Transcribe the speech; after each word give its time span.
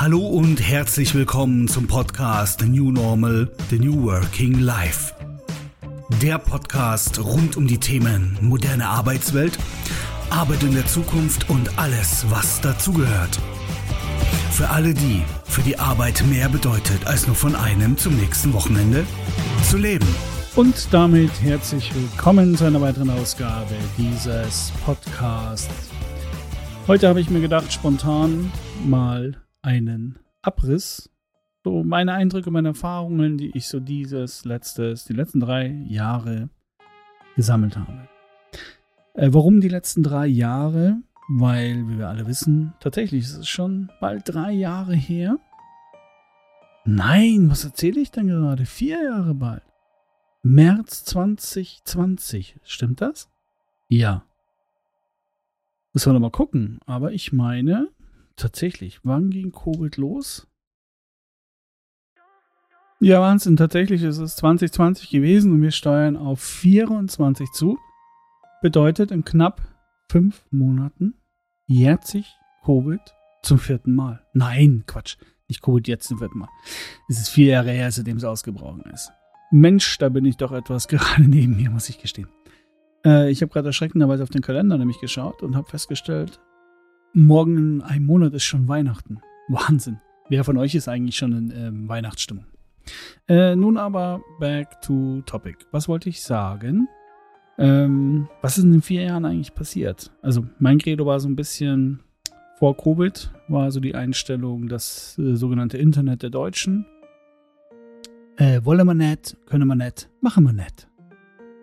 Hallo 0.00 0.20
und 0.20 0.66
herzlich 0.66 1.14
willkommen 1.14 1.68
zum 1.68 1.86
Podcast 1.86 2.60
The 2.60 2.66
New 2.70 2.90
Normal, 2.90 3.50
The 3.68 3.78
New 3.78 4.04
Working 4.04 4.58
Life. 4.58 5.12
Der 6.22 6.38
Podcast 6.38 7.22
rund 7.22 7.58
um 7.58 7.66
die 7.66 7.76
Themen 7.76 8.38
moderne 8.40 8.88
Arbeitswelt, 8.88 9.58
Arbeit 10.30 10.62
in 10.62 10.72
der 10.72 10.86
Zukunft 10.86 11.50
und 11.50 11.78
alles, 11.78 12.24
was 12.30 12.62
dazugehört. 12.62 13.38
Für 14.52 14.70
alle 14.70 14.94
die, 14.94 15.22
für 15.44 15.60
die 15.60 15.78
Arbeit 15.78 16.24
mehr 16.30 16.48
bedeutet, 16.48 17.06
als 17.06 17.26
nur 17.26 17.36
von 17.36 17.54
einem 17.54 17.98
zum 17.98 18.16
nächsten 18.16 18.54
Wochenende 18.54 19.04
zu 19.68 19.76
leben. 19.76 20.08
Und 20.56 20.94
damit 20.94 21.42
herzlich 21.42 21.94
willkommen 21.94 22.56
zu 22.56 22.64
einer 22.64 22.80
weiteren 22.80 23.10
Ausgabe 23.10 23.74
dieses 23.98 24.72
Podcasts. 24.86 25.90
Heute 26.86 27.06
habe 27.06 27.20
ich 27.20 27.28
mir 27.28 27.42
gedacht, 27.42 27.70
spontan 27.70 28.50
mal 28.82 29.36
einen 29.62 30.18
Abriss. 30.42 31.10
So 31.62 31.84
meine 31.84 32.14
Eindrücke, 32.14 32.50
meine 32.50 32.68
Erfahrungen, 32.68 33.36
die 33.36 33.56
ich 33.56 33.68
so 33.68 33.80
dieses 33.80 34.44
letztes, 34.44 35.04
die 35.04 35.12
letzten 35.12 35.40
drei 35.40 35.68
Jahre 35.88 36.48
gesammelt 37.36 37.76
habe. 37.76 38.08
Äh, 39.14 39.28
warum 39.32 39.60
die 39.60 39.68
letzten 39.68 40.02
drei 40.02 40.26
Jahre? 40.26 41.02
Weil, 41.28 41.86
wie 41.88 41.98
wir 41.98 42.08
alle 42.08 42.26
wissen, 42.26 42.74
tatsächlich 42.80 43.22
ist 43.24 43.36
es 43.36 43.48
schon 43.48 43.90
bald 44.00 44.22
drei 44.24 44.50
Jahre 44.50 44.94
her. 44.94 45.38
Nein, 46.84 47.50
was 47.50 47.64
erzähle 47.64 48.00
ich 48.00 48.10
denn 48.10 48.26
gerade? 48.26 48.66
Vier 48.66 49.02
Jahre 49.02 49.34
bald. 49.34 49.62
März 50.42 51.04
2020, 51.04 52.58
stimmt 52.64 53.00
das? 53.00 53.30
Ja. 53.88 54.24
Müssen 55.92 56.08
wir 56.08 56.14
noch 56.14 56.20
mal 56.20 56.30
gucken. 56.30 56.80
Aber 56.86 57.12
ich 57.12 57.32
meine, 57.32 57.88
tatsächlich, 58.40 59.00
wann 59.04 59.30
ging 59.30 59.52
Covid 59.52 59.96
los? 59.96 60.46
Ja, 63.02 63.20
Wahnsinn, 63.20 63.56
tatsächlich 63.56 64.02
ist 64.02 64.18
es 64.18 64.36
2020 64.36 65.08
gewesen 65.08 65.52
und 65.52 65.62
wir 65.62 65.70
steuern 65.70 66.16
auf 66.16 66.40
24 66.40 67.50
zu. 67.52 67.78
Bedeutet, 68.60 69.10
in 69.10 69.24
knapp 69.24 69.62
fünf 70.10 70.44
Monaten 70.50 71.14
jährt 71.66 72.06
sich 72.06 72.26
Covid 72.64 73.00
zum 73.42 73.58
vierten 73.58 73.94
Mal. 73.94 74.22
Nein, 74.34 74.84
Quatsch, 74.86 75.16
nicht 75.48 75.62
Covid 75.62 75.88
jetzt 75.88 76.08
zum 76.08 76.18
vierten 76.18 76.40
Mal. 76.40 76.50
Es 77.08 77.18
ist 77.18 77.30
vier 77.30 77.46
Jahre 77.52 77.70
her, 77.70 77.90
seitdem 77.90 78.18
es 78.18 78.24
ausgebrochen 78.24 78.82
ist. 78.92 79.10
Mensch, 79.50 79.96
da 79.98 80.10
bin 80.10 80.26
ich 80.26 80.36
doch 80.36 80.52
etwas 80.52 80.88
gerade 80.88 81.22
neben 81.22 81.56
mir, 81.56 81.70
muss 81.70 81.88
ich 81.88 81.98
gestehen. 81.98 82.28
Äh, 83.04 83.30
ich 83.30 83.40
habe 83.40 83.50
gerade 83.50 83.68
erschreckenderweise 83.68 84.22
auf 84.22 84.30
den 84.30 84.42
Kalender 84.42 84.76
nämlich 84.76 85.00
geschaut 85.00 85.42
und 85.42 85.56
habe 85.56 85.70
festgestellt, 85.70 86.38
Morgen 87.12 87.58
in 87.58 87.82
einem 87.82 88.06
Monat 88.06 88.34
ist 88.34 88.44
schon 88.44 88.68
Weihnachten. 88.68 89.20
Wahnsinn. 89.48 90.00
Wer 90.28 90.44
von 90.44 90.56
euch 90.56 90.76
ist 90.76 90.88
eigentlich 90.88 91.16
schon 91.16 91.32
in 91.32 91.52
ähm, 91.56 91.88
Weihnachtsstimmung? 91.88 92.44
Äh, 93.28 93.56
nun 93.56 93.76
aber 93.76 94.20
back 94.38 94.80
to 94.80 95.20
topic. 95.26 95.58
Was 95.72 95.88
wollte 95.88 96.08
ich 96.08 96.22
sagen? 96.22 96.88
Ähm, 97.58 98.28
was 98.42 98.58
ist 98.58 98.64
in 98.64 98.70
den 98.70 98.82
vier 98.82 99.02
Jahren 99.02 99.24
eigentlich 99.24 99.54
passiert? 99.54 100.12
Also 100.22 100.46
mein 100.60 100.78
Credo 100.78 101.04
war 101.04 101.18
so 101.18 101.28
ein 101.28 101.34
bisschen 101.34 102.00
vor 102.60 102.76
Covid, 102.76 103.32
war 103.48 103.72
so 103.72 103.80
die 103.80 103.96
Einstellung, 103.96 104.68
das 104.68 105.18
äh, 105.18 105.34
sogenannte 105.34 105.78
Internet 105.78 106.22
der 106.22 106.30
Deutschen. 106.30 106.86
Äh, 108.36 108.60
wolle 108.62 108.84
man 108.84 108.98
nicht, 108.98 109.36
könne 109.46 109.64
man 109.64 109.78
nicht, 109.78 110.08
mache 110.20 110.40
man 110.40 110.56
nicht. 110.56 110.88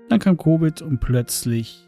Dann 0.09 0.19
kam 0.19 0.37
Covid 0.37 0.81
und 0.81 0.99
plötzlich, 0.99 1.87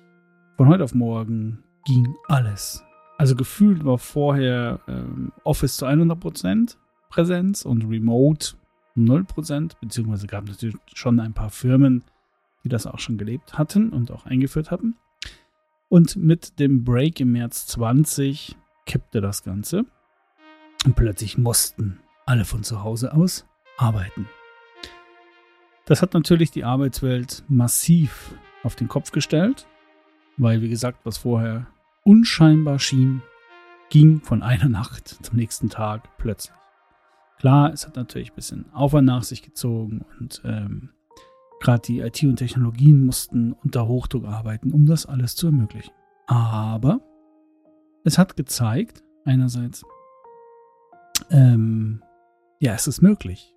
von 0.55 0.69
heute 0.69 0.85
auf 0.85 0.95
morgen, 0.95 1.61
ging 1.85 2.15
alles. 2.29 2.83
Also 3.19 3.35
gefühlt 3.35 3.83
war 3.83 3.97
vorher 3.97 4.79
ähm, 4.87 5.33
Office 5.43 5.75
zu 5.75 5.85
100% 5.85 6.77
Präsenz 7.09 7.65
und 7.65 7.83
Remote 7.83 8.55
0%, 8.95 9.73
beziehungsweise 9.81 10.25
gab 10.25 10.45
es 10.45 10.51
natürlich 10.51 10.77
schon 10.93 11.19
ein 11.19 11.33
paar 11.33 11.49
Firmen, 11.49 12.05
die 12.63 12.69
das 12.69 12.87
auch 12.87 12.99
schon 12.99 13.17
gelebt 13.17 13.57
hatten 13.57 13.89
und 13.89 14.09
auch 14.11 14.25
eingeführt 14.25 14.71
hatten. 14.71 14.95
Und 15.89 16.15
mit 16.15 16.59
dem 16.61 16.85
Break 16.85 17.19
im 17.19 17.33
März 17.33 17.67
20 17.67 18.55
kippte 18.85 19.19
das 19.19 19.43
Ganze 19.43 19.83
und 20.85 20.95
plötzlich 20.95 21.37
mussten 21.37 21.99
alle 22.25 22.45
von 22.45 22.63
zu 22.63 22.83
Hause 22.85 23.13
aus 23.13 23.45
arbeiten. 23.75 24.29
Das 25.83 26.01
hat 26.01 26.13
natürlich 26.13 26.51
die 26.51 26.63
Arbeitswelt 26.63 27.43
massiv 27.49 28.33
auf 28.63 28.77
den 28.77 28.87
Kopf 28.87 29.11
gestellt, 29.11 29.67
weil 30.37 30.61
wie 30.61 30.69
gesagt, 30.69 30.99
was 31.03 31.17
vorher 31.17 31.67
unscheinbar 32.09 32.79
schien, 32.79 33.21
ging 33.91 34.21
von 34.21 34.41
einer 34.41 34.67
Nacht 34.67 35.07
zum 35.23 35.37
nächsten 35.37 35.69
Tag 35.69 36.17
plötzlich. 36.17 36.57
Klar, 37.37 37.71
es 37.71 37.85
hat 37.85 37.97
natürlich 37.97 38.31
ein 38.31 38.35
bisschen 38.35 38.73
Aufwand 38.73 39.05
nach 39.05 39.21
sich 39.21 39.43
gezogen 39.43 40.03
und 40.19 40.41
ähm, 40.43 40.89
gerade 41.59 41.83
die 41.83 41.99
IT 41.99 42.23
und 42.23 42.37
Technologien 42.37 43.05
mussten 43.05 43.53
unter 43.53 43.87
Hochdruck 43.87 44.25
arbeiten, 44.25 44.73
um 44.73 44.87
das 44.87 45.05
alles 45.05 45.35
zu 45.35 45.45
ermöglichen. 45.45 45.93
Aber 46.25 46.99
es 48.03 48.17
hat 48.17 48.35
gezeigt, 48.35 49.03
einerseits, 49.23 49.85
ähm, 51.29 52.01
ja, 52.59 52.73
es 52.73 52.87
ist 52.87 53.03
möglich, 53.03 53.55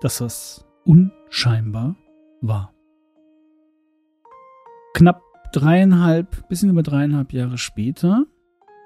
dass 0.00 0.18
das 0.18 0.66
unscheinbar 0.84 1.94
war. 2.40 2.74
Knapp 4.94 5.27
dreieinhalb, 5.52 6.48
bisschen 6.48 6.70
über 6.70 6.82
dreieinhalb 6.82 7.32
Jahre 7.32 7.58
später 7.58 8.24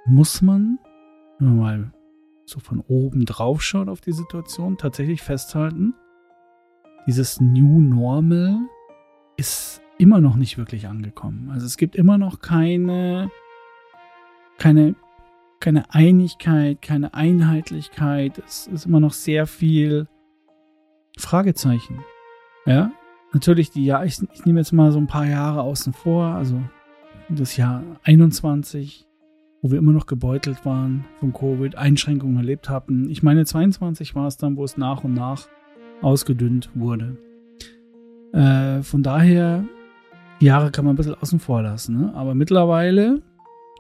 muss 0.07 0.43
man, 0.43 0.79
wenn 1.39 1.49
man 1.49 1.57
mal 1.57 1.93
so 2.45 2.61
von 2.61 2.81
oben 2.81 3.25
drauf 3.25 3.63
schaut 3.63 3.89
auf 3.89 4.01
die 4.01 4.13
Situation, 4.13 4.77
tatsächlich 4.77 5.23
festhalten, 5.23 5.95
dieses 7.07 7.41
New 7.41 7.81
Normal 7.81 8.59
ist 9.37 9.83
immer 9.99 10.21
noch 10.21 10.37
nicht 10.37 10.59
wirklich 10.59 10.89
angekommen. 10.89 11.51
Also 11.51 11.67
es 11.67 11.77
gibt 11.77 11.97
immer 11.97 12.19
noch 12.19 12.41
keine, 12.41 13.31
keine, 14.59 14.95
keine 15.61 15.93
Einigkeit, 15.95 16.83
keine 16.83 17.15
Einheitlichkeit. 17.15 18.39
Es 18.45 18.67
ist 18.67 18.87
immer 18.87 19.01
noch 19.01 19.13
sehr 19.13 19.47
viel 19.47 20.09
Fragezeichen. 21.19 22.01
Ja, 22.67 22.93
natürlich 23.35 23.71
die 23.71 23.85
Jahr, 23.85 24.05
ich, 24.05 24.19
ich 24.33 24.45
nehme 24.45 24.61
jetzt 24.61 24.73
mal 24.73 24.93
so 24.93 24.99
ein 24.99 25.07
paar 25.07 25.27
Jahre 25.27 25.63
außen 25.63 25.93
vor, 25.93 26.27
also 26.27 26.61
das 27.29 27.57
Jahr 27.57 27.83
21, 28.03 29.07
wo 29.63 29.71
wir 29.71 29.79
immer 29.79 29.93
noch 29.93 30.07
gebeutelt 30.07 30.65
waren 30.65 31.05
von 31.21 31.33
Covid, 31.33 31.77
Einschränkungen 31.77 32.37
erlebt 32.37 32.69
hatten. 32.69 33.09
Ich 33.09 33.23
meine, 33.23 33.45
22 33.45 34.15
war 34.15 34.27
es 34.27 34.37
dann, 34.37 34.57
wo 34.57 34.65
es 34.65 34.77
nach 34.77 35.05
und 35.05 35.15
nach 35.15 35.49
ausgedünnt 36.03 36.71
wurde. 36.75 37.17
Äh, 38.33 38.83
von 38.83 39.03
daher, 39.03 39.65
Jahre 40.41 40.71
kann 40.71 40.85
man 40.85 40.95
ein 40.95 40.97
bisschen 40.97 41.15
außen 41.15 41.39
vor 41.39 41.63
lassen. 41.63 41.97
Ne? 41.97 42.15
Aber 42.15 42.35
mittlerweile 42.35 43.23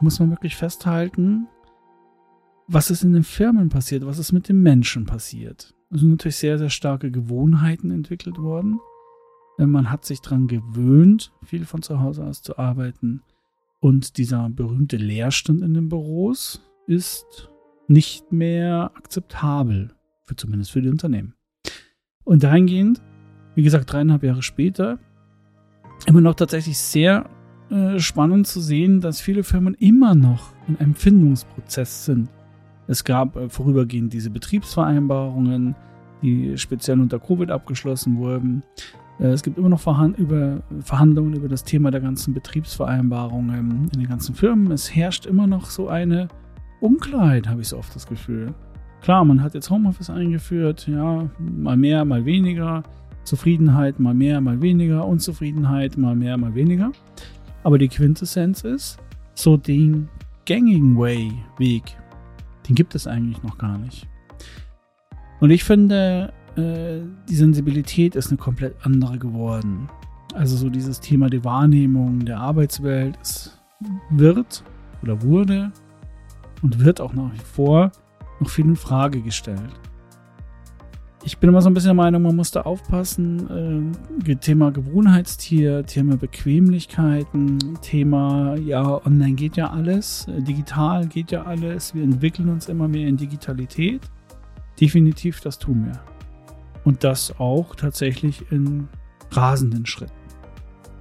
muss 0.00 0.20
man 0.20 0.30
wirklich 0.30 0.56
festhalten, 0.56 1.48
was 2.68 2.90
ist 2.90 3.02
in 3.02 3.12
den 3.12 3.24
Firmen 3.24 3.68
passiert, 3.68 4.06
was 4.06 4.18
ist 4.18 4.32
mit 4.32 4.48
den 4.48 4.62
Menschen 4.62 5.04
passiert. 5.04 5.74
Es 5.90 6.00
sind 6.00 6.10
natürlich 6.10 6.36
sehr, 6.36 6.58
sehr 6.58 6.70
starke 6.70 7.10
Gewohnheiten 7.10 7.90
entwickelt 7.90 8.38
worden. 8.38 8.78
Äh, 9.58 9.66
man 9.66 9.90
hat 9.90 10.04
sich 10.04 10.20
daran 10.20 10.46
gewöhnt, 10.46 11.32
viel 11.44 11.64
von 11.64 11.82
zu 11.82 12.00
Hause 12.00 12.24
aus 12.24 12.42
zu 12.42 12.58
arbeiten. 12.58 13.22
Und 13.80 14.16
dieser 14.18 14.48
berühmte 14.48 14.96
Leerstand 14.96 15.62
in 15.62 15.74
den 15.74 15.88
Büros 15.88 16.62
ist 16.86 17.50
nicht 17.88 18.32
mehr 18.32 18.92
akzeptabel, 18.94 19.94
für 20.24 20.36
zumindest 20.36 20.70
für 20.70 20.82
die 20.82 20.88
Unternehmen. 20.88 21.34
Und 22.24 22.44
dahingehend, 22.44 23.02
wie 23.54 23.62
gesagt, 23.62 23.92
dreieinhalb 23.92 24.22
Jahre 24.22 24.42
später, 24.42 24.98
immer 26.06 26.20
noch 26.20 26.34
tatsächlich 26.34 26.78
sehr 26.78 27.28
äh, 27.70 27.98
spannend 27.98 28.46
zu 28.46 28.60
sehen, 28.60 29.00
dass 29.00 29.20
viele 29.20 29.44
Firmen 29.44 29.74
immer 29.74 30.14
noch 30.14 30.52
in 30.68 30.76
einem 30.76 30.94
Findungsprozess 30.94 32.04
sind. 32.04 32.28
Es 32.86 33.04
gab 33.04 33.36
äh, 33.36 33.48
vorübergehend 33.48 34.12
diese 34.12 34.30
Betriebsvereinbarungen, 34.30 35.74
die 36.22 36.56
speziell 36.58 37.00
unter 37.00 37.18
Covid 37.18 37.50
abgeschlossen 37.50 38.18
wurden. 38.18 38.62
Äh, 39.18 39.28
es 39.28 39.42
gibt 39.42 39.58
immer 39.58 39.68
noch 39.68 39.80
Verhandlungen 39.80 41.34
über 41.34 41.48
das 41.48 41.64
Thema 41.64 41.90
der 41.90 42.00
ganzen 42.00 42.34
Betriebsvereinbarungen 42.34 43.90
in 43.92 44.00
den 44.00 44.08
ganzen 44.08 44.34
Firmen. 44.34 44.70
Es 44.72 44.94
herrscht 44.94 45.26
immer 45.26 45.46
noch 45.46 45.66
so 45.66 45.88
eine 45.88 46.28
Unklarheit, 46.80 47.48
habe 47.48 47.60
ich 47.60 47.68
so 47.68 47.78
oft 47.78 47.94
das 47.94 48.06
Gefühl. 48.06 48.54
Klar, 49.02 49.24
man 49.24 49.42
hat 49.42 49.54
jetzt 49.54 49.70
Homeoffice 49.70 50.10
eingeführt, 50.10 50.86
ja, 50.86 51.28
mal 51.38 51.76
mehr, 51.76 52.04
mal 52.04 52.24
weniger. 52.24 52.82
Zufriedenheit 53.24 54.00
mal 54.00 54.14
mehr, 54.14 54.40
mal 54.40 54.60
weniger. 54.60 55.06
Unzufriedenheit 55.06 55.96
mal 55.96 56.16
mehr, 56.16 56.36
mal 56.36 56.54
weniger. 56.54 56.92
Aber 57.62 57.78
die 57.78 57.88
Quintessenz 57.88 58.62
ist, 58.62 58.98
so 59.34 59.56
den 59.56 60.08
gängigen 60.44 60.98
Way, 60.98 61.32
Weg, 61.58 61.96
den 62.68 62.74
gibt 62.74 62.94
es 62.94 63.06
eigentlich 63.06 63.42
noch 63.42 63.58
gar 63.58 63.78
nicht. 63.78 64.08
Und 65.40 65.50
ich 65.50 65.64
finde, 65.64 66.32
äh, 66.56 67.00
die 67.28 67.34
Sensibilität 67.34 68.14
ist 68.14 68.28
eine 68.28 68.38
komplett 68.38 68.74
andere 68.82 69.18
geworden. 69.18 69.88
Also 70.34 70.56
so 70.56 70.70
dieses 70.70 71.00
Thema 71.00 71.28
der 71.28 71.44
Wahrnehmung 71.44 72.24
der 72.24 72.38
Arbeitswelt, 72.38 73.18
es 73.22 73.58
wird 74.10 74.62
oder 75.02 75.22
wurde 75.22 75.72
und 76.62 76.78
wird 76.84 77.00
auch 77.00 77.12
nach 77.12 77.32
wie 77.32 77.38
vor 77.38 77.92
noch 78.40 78.48
viel 78.48 78.64
in 78.64 78.76
Frage 78.76 79.20
gestellt. 79.20 79.72
Ich 81.24 81.38
bin 81.38 81.50
immer 81.50 81.62
so 81.62 81.70
ein 81.70 81.74
bisschen 81.74 81.90
der 81.90 81.94
Meinung, 81.94 82.22
man 82.22 82.34
muss 82.34 82.50
da 82.50 82.62
aufpassen. 82.62 83.94
Äh, 84.26 84.34
Thema 84.36 84.72
Gewohnheitstier, 84.72 85.86
Thema 85.86 86.16
Bequemlichkeiten, 86.16 87.78
Thema, 87.80 88.56
ja, 88.56 89.06
online 89.06 89.34
geht 89.34 89.56
ja 89.56 89.70
alles, 89.70 90.26
äh, 90.26 90.42
digital 90.42 91.06
geht 91.06 91.30
ja 91.30 91.44
alles, 91.44 91.94
wir 91.94 92.02
entwickeln 92.02 92.48
uns 92.48 92.68
immer 92.68 92.88
mehr 92.88 93.06
in 93.06 93.16
Digitalität. 93.16 94.00
Definitiv, 94.80 95.40
das 95.40 95.60
tun 95.60 95.84
wir. 95.86 96.00
Und 96.84 97.04
das 97.04 97.38
auch 97.38 97.74
tatsächlich 97.74 98.50
in 98.50 98.88
rasenden 99.30 99.86
Schritten. 99.86 100.12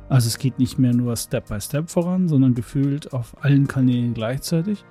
Also 0.09 0.27
es 0.27 0.37
geht 0.37 0.59
nicht 0.59 0.77
mehr 0.77 0.93
nur 0.93 1.15
Step 1.15 1.47
by 1.47 1.61
Step 1.61 1.89
voran, 1.89 2.27
sondern 2.27 2.53
gefühlt 2.53 3.13
auf 3.13 3.43
allen 3.43 3.67
Kanälen 3.67 4.13
gleichzeitig. 4.13 4.83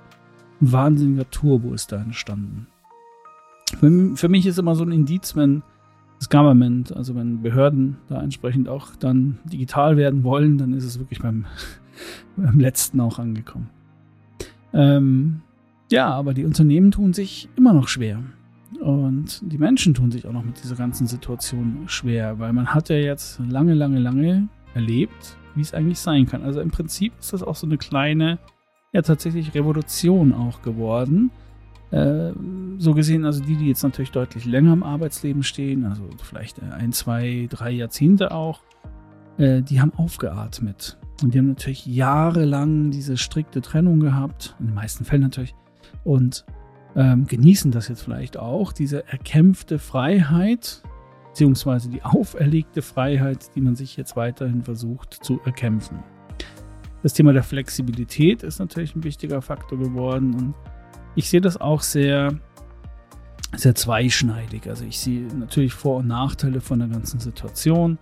Ein 0.59 0.71
wahnsinniger 0.71 1.29
Turbo 1.29 1.73
ist 1.73 1.91
da 1.91 1.97
entstanden. 2.01 2.67
Für, 4.15 4.29
mich 4.29 4.45
ist 4.45 4.59
immer 4.59 4.75
so 4.75 4.83
ein 4.83 4.91
Indiz, 4.91 5.35
wenn 5.35 5.63
das 6.19 6.29
Government, 6.29 6.95
also 6.95 7.15
wenn 7.15 7.41
Behörden 7.41 7.97
da 8.07 8.21
entsprechend 8.21 8.67
auch 8.67 8.95
dann 8.95 9.39
digital 9.45 9.95
werden 9.95 10.23
wollen, 10.23 10.57
dann 10.57 10.73
ist 10.73 10.83
es 10.83 10.99
wirklich 10.99 11.21
beim, 11.21 11.45
beim 12.35 12.59
letzten 12.59 12.99
auch 12.99 13.17
angekommen. 13.17 13.69
Ähm, 14.73 15.41
ja, 15.91 16.09
aber 16.09 16.33
die 16.33 16.45
Unternehmen 16.45 16.91
tun 16.91 17.13
sich 17.13 17.49
immer 17.55 17.73
noch 17.73 17.87
schwer. 17.87 18.23
Und 18.81 19.41
die 19.43 19.59
Menschen 19.59 19.93
tun 19.93 20.09
sich 20.09 20.25
auch 20.25 20.31
noch 20.31 20.43
mit 20.43 20.61
dieser 20.63 20.75
ganzen 20.75 21.05
Situation 21.05 21.83
schwer, 21.85 22.39
weil 22.39 22.51
man 22.51 22.73
hat 22.73 22.89
ja 22.89 22.95
jetzt 22.95 23.39
lange, 23.39 23.75
lange, 23.75 23.99
lange 23.99 24.49
erlebt, 24.73 25.37
wie 25.53 25.61
es 25.61 25.75
eigentlich 25.75 25.99
sein 25.99 26.25
kann. 26.25 26.41
Also 26.41 26.61
im 26.61 26.71
Prinzip 26.71 27.13
ist 27.19 27.31
das 27.31 27.43
auch 27.43 27.55
so 27.55 27.67
eine 27.67 27.77
kleine, 27.77 28.39
ja 28.91 29.03
tatsächlich 29.03 29.53
Revolution 29.53 30.33
auch 30.33 30.63
geworden. 30.63 31.29
Äh, 31.91 32.31
so 32.79 32.95
gesehen, 32.95 33.23
also 33.23 33.43
die, 33.43 33.55
die 33.55 33.67
jetzt 33.67 33.83
natürlich 33.83 34.11
deutlich 34.11 34.45
länger 34.45 34.73
im 34.73 34.81
Arbeitsleben 34.81 35.43
stehen, 35.43 35.85
also 35.85 36.09
vielleicht 36.23 36.59
ein, 36.63 36.91
zwei, 36.91 37.47
drei 37.51 37.69
Jahrzehnte 37.69 38.31
auch, 38.31 38.61
äh, 39.37 39.61
die 39.61 39.79
haben 39.79 39.93
aufgeatmet. 39.93 40.97
Und 41.21 41.35
die 41.35 41.37
haben 41.37 41.49
natürlich 41.49 41.85
jahrelang 41.85 42.89
diese 42.89 43.15
strikte 43.15 43.61
Trennung 43.61 43.99
gehabt, 43.99 44.55
in 44.59 44.67
den 44.67 44.75
meisten 44.75 45.05
Fällen 45.05 45.21
natürlich, 45.21 45.53
und 46.03 46.45
ähm, 46.95 47.25
genießen 47.25 47.71
das 47.71 47.87
jetzt 47.87 48.01
vielleicht 48.01 48.37
auch, 48.37 48.73
diese 48.73 49.07
erkämpfte 49.07 49.79
Freiheit, 49.79 50.83
beziehungsweise 51.29 51.89
die 51.89 52.03
auferlegte 52.03 52.81
Freiheit, 52.81 53.55
die 53.55 53.61
man 53.61 53.75
sich 53.75 53.95
jetzt 53.97 54.15
weiterhin 54.15 54.63
versucht 54.63 55.13
zu 55.13 55.39
erkämpfen. 55.45 55.99
Das 57.03 57.13
Thema 57.13 57.33
der 57.33 57.43
Flexibilität 57.43 58.43
ist 58.43 58.59
natürlich 58.59 58.95
ein 58.95 59.03
wichtiger 59.03 59.41
Faktor 59.41 59.79
geworden 59.79 60.33
und 60.35 60.53
ich 61.15 61.29
sehe 61.29 61.41
das 61.41 61.59
auch 61.59 61.81
sehr, 61.81 62.33
sehr 63.55 63.75
zweischneidig. 63.75 64.67
Also 64.67 64.85
ich 64.85 64.99
sehe 64.99 65.23
natürlich 65.35 65.73
Vor- 65.73 65.97
und 65.97 66.07
Nachteile 66.07 66.61
von 66.61 66.79
der 66.79 66.87
ganzen 66.87 67.19
Situation. 67.19 67.97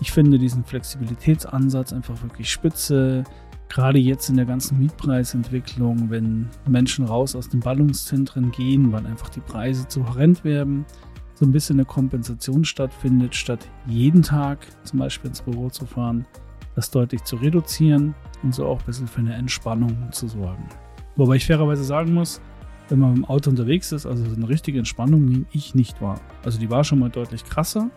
Ich 0.00 0.10
finde 0.10 0.38
diesen 0.38 0.64
Flexibilitätsansatz 0.64 1.92
einfach 1.92 2.20
wirklich 2.22 2.50
spitze. 2.50 3.24
Gerade 3.72 3.98
jetzt 3.98 4.28
in 4.28 4.36
der 4.36 4.44
ganzen 4.44 4.78
Mietpreisentwicklung, 4.80 6.10
wenn 6.10 6.50
Menschen 6.68 7.06
raus 7.06 7.34
aus 7.34 7.48
den 7.48 7.60
Ballungszentren 7.60 8.50
gehen, 8.50 8.92
weil 8.92 9.06
einfach 9.06 9.30
die 9.30 9.40
Preise 9.40 9.88
zu 9.88 10.06
horrend 10.06 10.44
werden, 10.44 10.84
so 11.32 11.46
ein 11.46 11.52
bisschen 11.52 11.76
eine 11.76 11.86
Kompensation 11.86 12.66
stattfindet, 12.66 13.34
statt 13.34 13.66
jeden 13.86 14.22
Tag 14.22 14.58
zum 14.84 14.98
Beispiel 14.98 15.30
ins 15.30 15.40
Büro 15.40 15.70
zu 15.70 15.86
fahren, 15.86 16.26
das 16.74 16.90
deutlich 16.90 17.24
zu 17.24 17.36
reduzieren 17.36 18.14
und 18.42 18.54
so 18.54 18.66
auch 18.66 18.78
ein 18.80 18.84
bisschen 18.84 19.06
für 19.06 19.20
eine 19.20 19.36
Entspannung 19.36 19.96
zu 20.12 20.28
sorgen. 20.28 20.68
Wobei 21.16 21.36
ich 21.36 21.46
fairerweise 21.46 21.82
sagen 21.82 22.12
muss, 22.12 22.42
wenn 22.90 22.98
man 22.98 23.16
im 23.16 23.24
Auto 23.24 23.48
unterwegs 23.48 23.90
ist, 23.90 24.04
also 24.04 24.22
eine 24.22 24.50
richtige 24.50 24.80
Entspannung 24.80 25.24
nehme 25.24 25.46
ich 25.50 25.74
nicht 25.74 26.02
wahr. 26.02 26.20
Also 26.44 26.60
die 26.60 26.68
war 26.68 26.84
schon 26.84 26.98
mal 26.98 27.08
deutlich 27.08 27.42
krasser, 27.42 27.88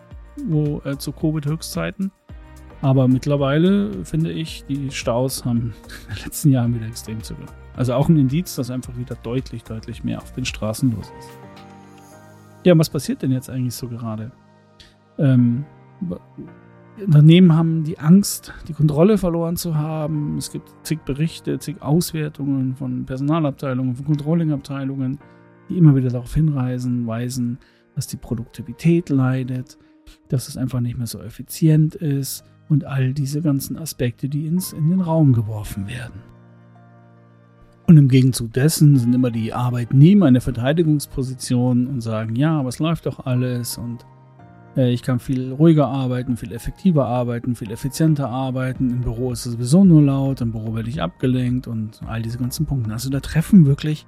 wo 0.46 0.80
äh, 0.86 0.96
zu 0.96 1.12
Covid-Höchstzeiten. 1.12 2.12
Aber 2.82 3.08
mittlerweile 3.08 4.04
finde 4.04 4.30
ich, 4.32 4.64
die 4.66 4.90
Staus 4.90 5.44
haben 5.44 5.74
in 6.08 6.14
den 6.14 6.24
letzten 6.24 6.50
Jahren 6.50 6.74
wieder 6.74 6.86
extrem 6.86 7.22
zugenommen. 7.22 7.54
Also 7.74 7.94
auch 7.94 8.08
ein 8.08 8.16
Indiz, 8.16 8.54
dass 8.56 8.70
einfach 8.70 8.96
wieder 8.96 9.16
deutlich, 9.22 9.64
deutlich 9.64 10.04
mehr 10.04 10.20
auf 10.20 10.32
den 10.32 10.44
Straßen 10.44 10.90
los 10.92 11.12
ist. 11.18 11.28
Ja, 12.64 12.76
was 12.78 12.90
passiert 12.90 13.22
denn 13.22 13.32
jetzt 13.32 13.50
eigentlich 13.50 13.74
so 13.74 13.88
gerade? 13.88 14.32
Ähm, 15.18 15.64
Unternehmen 17.04 17.54
haben 17.54 17.84
die 17.84 17.98
Angst, 17.98 18.52
die 18.68 18.72
Kontrolle 18.72 19.18
verloren 19.18 19.56
zu 19.56 19.76
haben. 19.76 20.36
Es 20.38 20.50
gibt 20.50 20.72
zig 20.82 21.00
Berichte, 21.04 21.58
zig 21.58 21.80
Auswertungen 21.82 22.74
von 22.74 23.04
Personalabteilungen, 23.04 23.94
von 23.94 24.06
Controllingabteilungen, 24.06 25.18
die 25.68 25.76
immer 25.76 25.94
wieder 25.94 26.08
darauf 26.08 26.34
hinweisen, 26.34 27.06
weisen, 27.06 27.58
dass 27.94 28.06
die 28.06 28.16
Produktivität 28.16 29.10
leidet, 29.10 29.78
dass 30.28 30.48
es 30.48 30.56
einfach 30.56 30.80
nicht 30.80 30.96
mehr 30.96 31.06
so 31.06 31.20
effizient 31.20 31.94
ist 31.94 32.44
und 32.68 32.84
all 32.84 33.12
diese 33.14 33.42
ganzen 33.42 33.78
Aspekte, 33.78 34.28
die 34.28 34.46
ins, 34.46 34.72
in 34.72 34.90
den 34.90 35.00
Raum 35.00 35.32
geworfen 35.32 35.86
werden. 35.88 36.20
Und 37.86 37.98
im 37.98 38.08
Gegenzug 38.08 38.52
dessen 38.52 38.96
sind 38.96 39.14
immer 39.14 39.30
die 39.30 39.52
Arbeitnehmer 39.52 40.26
in 40.26 40.34
der 40.34 40.40
Verteidigungsposition 40.40 41.86
und 41.86 42.00
sagen, 42.00 42.34
ja, 42.34 42.58
aber 42.58 42.68
es 42.68 42.80
läuft 42.80 43.06
doch 43.06 43.26
alles 43.26 43.78
und 43.78 44.04
äh, 44.76 44.90
ich 44.90 45.02
kann 45.02 45.20
viel 45.20 45.52
ruhiger 45.52 45.86
arbeiten, 45.86 46.36
viel 46.36 46.52
effektiver 46.52 47.06
arbeiten, 47.06 47.54
viel 47.54 47.70
effizienter 47.70 48.28
arbeiten. 48.28 48.90
Im 48.90 49.00
Büro 49.02 49.30
ist 49.30 49.46
es 49.46 49.52
sowieso 49.52 49.84
nur 49.84 50.02
laut, 50.02 50.40
im 50.40 50.50
Büro 50.50 50.74
werde 50.74 50.88
ich 50.88 51.00
abgelenkt 51.00 51.68
und 51.68 52.00
all 52.06 52.22
diese 52.22 52.38
ganzen 52.38 52.66
Punkte. 52.66 52.92
Also 52.92 53.08
da 53.08 53.20
treffen 53.20 53.66
wirklich 53.66 54.04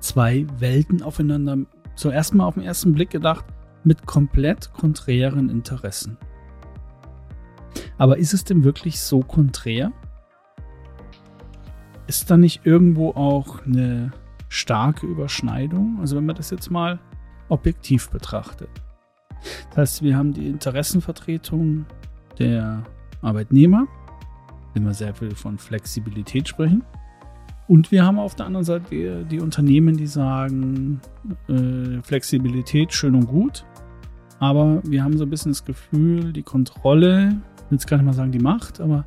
zwei 0.00 0.46
Welten 0.58 1.02
aufeinander. 1.02 1.58
Zuerst 1.94 2.34
mal 2.34 2.44
auf 2.44 2.54
den 2.54 2.64
ersten 2.64 2.92
Blick 2.92 3.10
gedacht, 3.10 3.46
mit 3.84 4.06
komplett 4.06 4.72
konträren 4.74 5.48
Interessen. 5.48 6.18
Aber 8.02 8.18
ist 8.18 8.34
es 8.34 8.42
denn 8.42 8.64
wirklich 8.64 9.00
so 9.00 9.20
konträr? 9.20 9.92
Ist 12.08 12.28
da 12.32 12.36
nicht 12.36 12.66
irgendwo 12.66 13.10
auch 13.10 13.64
eine 13.64 14.10
starke 14.48 15.06
Überschneidung? 15.06 15.98
Also 16.00 16.16
wenn 16.16 16.26
man 16.26 16.34
das 16.34 16.50
jetzt 16.50 16.68
mal 16.68 16.98
objektiv 17.48 18.10
betrachtet. 18.10 18.70
Das 19.68 19.76
heißt, 19.76 20.02
wir 20.02 20.16
haben 20.16 20.32
die 20.32 20.48
Interessenvertretung 20.48 21.86
der 22.40 22.82
Arbeitnehmer, 23.20 23.86
wenn 24.74 24.84
wir 24.84 24.94
sehr 24.94 25.14
viel 25.14 25.36
von 25.36 25.56
Flexibilität 25.56 26.48
sprechen. 26.48 26.82
Und 27.68 27.92
wir 27.92 28.04
haben 28.04 28.18
auf 28.18 28.34
der 28.34 28.46
anderen 28.46 28.64
Seite 28.64 28.84
die, 28.90 29.24
die 29.28 29.40
Unternehmen, 29.40 29.96
die 29.96 30.08
sagen, 30.08 31.00
äh, 31.46 32.02
Flexibilität 32.02 32.92
schön 32.92 33.14
und 33.14 33.26
gut, 33.28 33.64
aber 34.40 34.82
wir 34.82 35.04
haben 35.04 35.16
so 35.16 35.22
ein 35.22 35.30
bisschen 35.30 35.52
das 35.52 35.64
Gefühl, 35.64 36.32
die 36.32 36.42
Kontrolle, 36.42 37.40
will 37.72 37.76
jetzt 37.76 37.86
gar 37.86 37.96
nicht 37.96 38.06
mal 38.06 38.12
sagen 38.12 38.32
die 38.32 38.38
Macht, 38.38 38.80
aber 38.80 39.06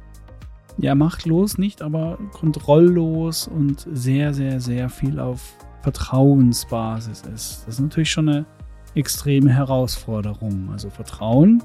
ja, 0.78 0.96
machtlos 0.96 1.58
nicht, 1.58 1.82
aber 1.82 2.18
kontrolllos 2.34 3.48
und 3.48 3.88
sehr, 3.94 4.34
sehr, 4.34 4.60
sehr 4.60 4.90
viel 4.90 5.20
auf 5.20 5.54
Vertrauensbasis 5.84 7.22
ist. 7.22 7.64
Das 7.66 7.76
ist 7.76 7.80
natürlich 7.80 8.12
schon 8.12 8.28
eine 8.28 8.46
extreme 8.96 9.54
Herausforderung. 9.54 10.70
Also 10.72 10.90
Vertrauen 10.90 11.64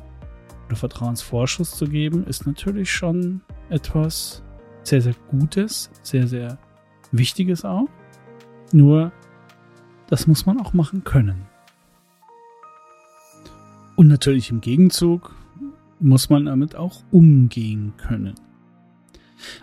oder 0.66 0.76
Vertrauensvorschuss 0.76 1.73
zu 1.73 1.87
geben, 1.87 2.25
ist 2.26 2.47
natürlich 2.47 2.92
schon 2.92 3.40
etwas 3.71 4.42
sehr, 4.83 5.00
sehr 5.00 5.14
Gutes, 5.28 5.90
sehr, 6.02 6.28
sehr 6.28 6.59
Wichtiges 7.11 7.64
auch. 7.64 7.88
Nur, 8.73 9.11
das 10.09 10.26
muss 10.26 10.45
man 10.45 10.61
auch 10.61 10.75
machen 10.75 11.02
können. 11.02 11.47
Und 13.97 14.07
natürlich 14.07 14.50
im 14.50 14.61
Gegenzug 14.61 15.35
muss 16.00 16.30
man 16.30 16.47
damit 16.47 16.76
auch 16.76 17.02
umgehen 17.11 17.92
können. 17.97 18.35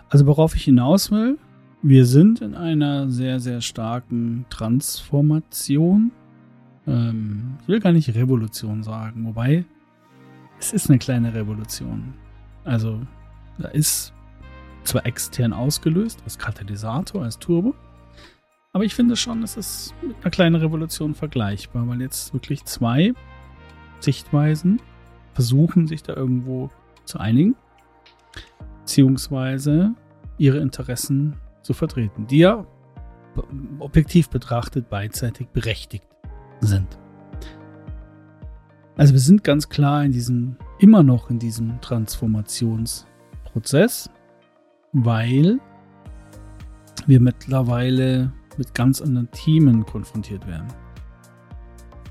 Also 0.08 0.26
worauf 0.26 0.54
ich 0.54 0.64
hinaus 0.64 1.10
will, 1.10 1.38
wir 1.82 2.06
sind 2.06 2.40
in 2.40 2.54
einer 2.54 3.10
sehr, 3.10 3.38
sehr 3.38 3.60
starken 3.60 4.46
Transformation 4.50 6.10
ähm, 6.88 7.58
ich 7.62 7.68
will 7.68 7.80
gar 7.80 7.92
nicht 7.92 8.14
Revolution 8.14 8.82
sagen, 8.82 9.26
wobei 9.26 9.64
es 10.58 10.72
ist 10.72 10.88
eine 10.88 10.98
kleine 10.98 11.34
Revolution. 11.34 12.14
Also 12.64 13.00
da 13.58 13.68
ist 13.68 14.12
zwar 14.84 15.04
extern 15.04 15.52
ausgelöst 15.52 16.20
als 16.24 16.38
Katalysator, 16.38 17.22
als 17.22 17.38
Turbo, 17.38 17.74
aber 18.72 18.84
ich 18.84 18.94
finde 18.94 19.16
schon, 19.16 19.42
es 19.42 19.56
ist 19.56 19.94
mit 20.02 20.16
einer 20.22 20.30
kleinen 20.30 20.56
Revolution 20.56 21.14
vergleichbar, 21.14 21.86
weil 21.88 22.00
jetzt 22.00 22.32
wirklich 22.32 22.64
zwei 22.64 23.12
Sichtweisen 24.00 24.80
versuchen, 25.38 25.86
sich 25.86 26.02
da 26.02 26.16
irgendwo 26.16 26.68
zu 27.04 27.20
einigen, 27.20 27.54
beziehungsweise 28.80 29.94
ihre 30.36 30.58
Interessen 30.58 31.36
zu 31.62 31.74
vertreten, 31.74 32.26
die 32.26 32.38
ja 32.38 32.66
objektiv 33.78 34.30
betrachtet 34.30 34.90
beidseitig 34.90 35.46
berechtigt 35.50 36.08
sind. 36.58 36.98
Also 38.96 39.12
wir 39.12 39.20
sind 39.20 39.44
ganz 39.44 39.68
klar 39.68 40.04
in 40.04 40.10
diesem, 40.10 40.56
immer 40.80 41.04
noch 41.04 41.30
in 41.30 41.38
diesem 41.38 41.80
Transformationsprozess, 41.82 44.10
weil 44.92 45.60
wir 47.06 47.20
mittlerweile 47.20 48.32
mit 48.56 48.74
ganz 48.74 49.00
anderen 49.00 49.30
Themen 49.30 49.86
konfrontiert 49.86 50.48
werden. 50.48 50.66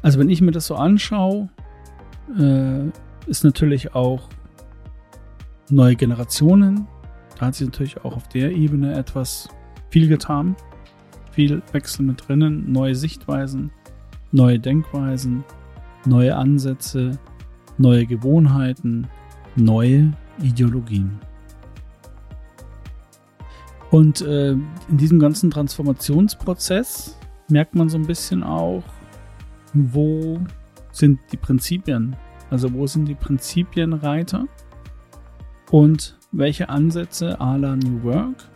Also 0.01 0.17
wenn 0.17 0.29
ich 0.29 0.39
mir 0.39 0.51
das 0.51 0.67
so 0.67 0.75
anschaue, 0.75 1.49
äh, 2.39 2.89
ist 3.27 3.43
natürlich 3.43 3.93
auch 3.93 4.29
neue 5.69 5.95
Generationen. 5.95 6.87
Da 7.37 7.47
hat 7.47 7.55
sich 7.55 7.67
natürlich 7.67 8.03
auch 8.03 8.15
auf 8.15 8.27
der 8.29 8.51
Ebene 8.51 8.95
etwas 8.95 9.49
viel 9.89 10.07
getan. 10.07 10.55
Viel 11.31 11.61
Wechsel 11.71 12.05
mit 12.05 12.27
drinnen, 12.27 12.71
neue 12.71 12.95
Sichtweisen, 12.95 13.69
neue 14.31 14.59
Denkweisen, 14.59 15.43
neue 16.05 16.35
Ansätze, 16.35 17.19
neue 17.77 18.05
Gewohnheiten, 18.05 19.07
neue 19.55 20.13
Ideologien. 20.41 21.19
Und 23.91 24.21
äh, 24.21 24.51
in 24.51 24.97
diesem 24.97 25.19
ganzen 25.19 25.51
Transformationsprozess 25.51 27.17
merkt 27.49 27.75
man 27.75 27.89
so 27.89 27.97
ein 27.97 28.07
bisschen 28.07 28.43
auch, 28.43 28.83
wo 29.73 30.39
sind 30.91 31.19
die 31.31 31.37
Prinzipien? 31.37 32.15
Also 32.49 32.73
wo 32.73 32.87
sind 32.87 33.05
die 33.05 33.15
Prinzipienreiter? 33.15 34.45
Und 35.71 36.17
welche 36.31 36.69
Ansätze 36.69 37.39
à 37.41 37.57
la 37.57 37.75
New 37.75 38.03
Work 38.03 38.49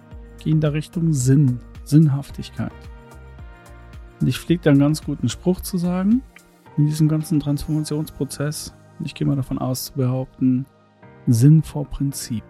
gehen 0.44 0.62
da 0.62 0.70
Richtung 0.70 1.12
Sinn, 1.12 1.60
Sinnhaftigkeit? 1.84 2.72
Und 4.20 4.28
ich 4.28 4.40
pflege 4.40 4.62
da 4.64 4.70
einen 4.70 4.80
ganz 4.80 5.04
guten 5.04 5.30
Spruch 5.30 5.62
zu 5.62 5.78
sagen 5.78 6.22
in 6.78 6.86
diesem 6.86 7.10
ganzen 7.10 7.40
Transformationsprozess. 7.40 8.74
Ich 9.04 9.14
gehe 9.16 9.28
mal 9.28 9.36
davon 9.36 9.58
aus 9.58 9.86
zu 9.86 9.94
behaupten, 9.94 10.66
Sinn 11.28 11.64
vor 11.64 11.86
Prinzip. 11.86 12.44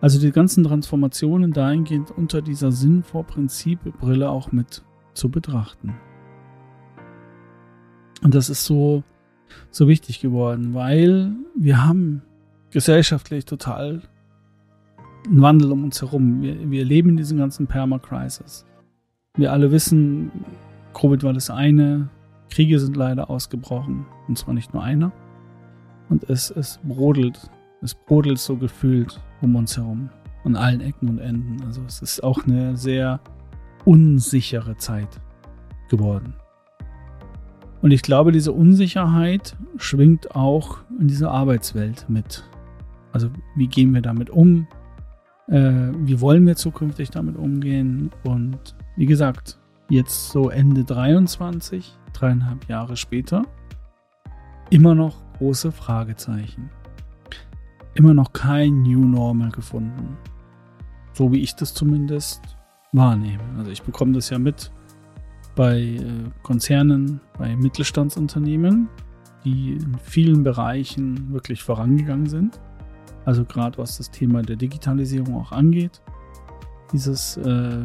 Also 0.00 0.20
die 0.20 0.32
ganzen 0.32 0.64
Transformationen 0.64 1.52
dahingehend 1.52 2.10
unter 2.10 2.42
dieser 2.42 2.72
Sinn 2.72 3.02
vor 3.02 3.24
Prinzip 3.24 3.80
Brille 4.00 4.28
auch 4.28 4.52
mit 4.52 4.84
zu 5.14 5.30
betrachten. 5.30 5.94
Und 8.22 8.34
das 8.34 8.50
ist 8.50 8.64
so, 8.64 9.02
so 9.70 9.88
wichtig 9.88 10.20
geworden, 10.20 10.74
weil 10.74 11.32
wir 11.56 11.84
haben 11.84 12.22
gesellschaftlich 12.70 13.44
total 13.44 14.02
einen 15.26 15.42
Wandel 15.42 15.72
um 15.72 15.84
uns 15.84 16.00
herum. 16.02 16.42
Wir, 16.42 16.70
wir 16.70 16.84
leben 16.84 17.10
in 17.10 17.16
diesem 17.16 17.38
ganzen 17.38 17.66
Perma-Crisis. 17.66 18.66
Wir 19.36 19.52
alle 19.52 19.72
wissen, 19.72 20.30
Covid 20.92 21.22
war 21.22 21.32
das 21.32 21.50
eine, 21.50 22.08
Kriege 22.50 22.78
sind 22.78 22.96
leider 22.96 23.30
ausgebrochen, 23.30 24.06
und 24.28 24.38
zwar 24.38 24.54
nicht 24.54 24.74
nur 24.74 24.82
einer. 24.82 25.12
Und 26.08 26.28
es, 26.30 26.50
es 26.50 26.78
brodelt, 26.84 27.50
es 27.82 27.94
brodelt 27.94 28.38
so 28.38 28.56
gefühlt 28.56 29.20
um 29.40 29.56
uns 29.56 29.76
herum, 29.76 30.10
an 30.44 30.56
allen 30.56 30.80
Ecken 30.80 31.08
und 31.08 31.18
Enden. 31.18 31.62
Also 31.64 31.82
es 31.86 32.02
ist 32.02 32.22
auch 32.22 32.44
eine 32.44 32.76
sehr 32.76 33.20
unsichere 33.84 34.76
Zeit 34.76 35.20
geworden. 35.88 36.34
Und 37.84 37.90
ich 37.90 38.00
glaube, 38.00 38.32
diese 38.32 38.50
Unsicherheit 38.50 39.58
schwingt 39.76 40.34
auch 40.34 40.78
in 40.98 41.06
dieser 41.06 41.30
Arbeitswelt 41.30 42.06
mit. 42.08 42.42
Also 43.12 43.28
wie 43.56 43.66
gehen 43.66 43.92
wir 43.92 44.00
damit 44.00 44.30
um? 44.30 44.66
Äh, 45.48 45.90
wie 45.98 46.18
wollen 46.22 46.46
wir 46.46 46.56
zukünftig 46.56 47.10
damit 47.10 47.36
umgehen? 47.36 48.10
Und 48.24 48.74
wie 48.96 49.04
gesagt, 49.04 49.58
jetzt 49.90 50.30
so 50.30 50.48
Ende 50.48 50.82
23, 50.84 51.92
dreieinhalb 52.14 52.66
Jahre 52.70 52.96
später, 52.96 53.42
immer 54.70 54.94
noch 54.94 55.20
große 55.36 55.70
Fragezeichen. 55.70 56.70
Immer 57.92 58.14
noch 58.14 58.32
kein 58.32 58.80
New 58.80 59.04
Normal 59.04 59.50
gefunden. 59.50 60.16
So 61.12 61.30
wie 61.32 61.42
ich 61.42 61.54
das 61.54 61.74
zumindest 61.74 62.40
wahrnehme. 62.92 63.44
Also 63.58 63.70
ich 63.70 63.82
bekomme 63.82 64.14
das 64.14 64.30
ja 64.30 64.38
mit 64.38 64.72
bei 65.54 65.80
äh, 65.80 66.00
Konzernen, 66.42 67.20
bei 67.38 67.54
Mittelstandsunternehmen, 67.56 68.88
die 69.44 69.74
in 69.74 69.96
vielen 70.02 70.42
Bereichen 70.42 71.32
wirklich 71.32 71.62
vorangegangen 71.62 72.26
sind. 72.26 72.60
Also 73.24 73.44
gerade 73.44 73.78
was 73.78 73.98
das 73.98 74.10
Thema 74.10 74.42
der 74.42 74.56
Digitalisierung 74.56 75.36
auch 75.36 75.52
angeht. 75.52 76.02
Dieses 76.92 77.36
äh, 77.38 77.78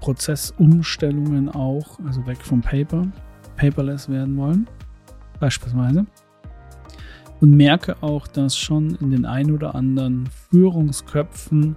Prozessumstellungen 0.00 1.48
auch, 1.48 1.98
also 2.06 2.26
weg 2.26 2.38
vom 2.38 2.60
Paper, 2.60 3.06
paperless 3.56 4.08
werden 4.08 4.36
wollen, 4.36 4.68
beispielsweise. 5.38 6.06
Und 7.40 7.56
merke 7.56 8.02
auch, 8.02 8.26
dass 8.26 8.56
schon 8.56 8.96
in 8.96 9.10
den 9.10 9.24
ein 9.24 9.52
oder 9.52 9.74
anderen 9.74 10.28
Führungsköpfen 10.50 11.76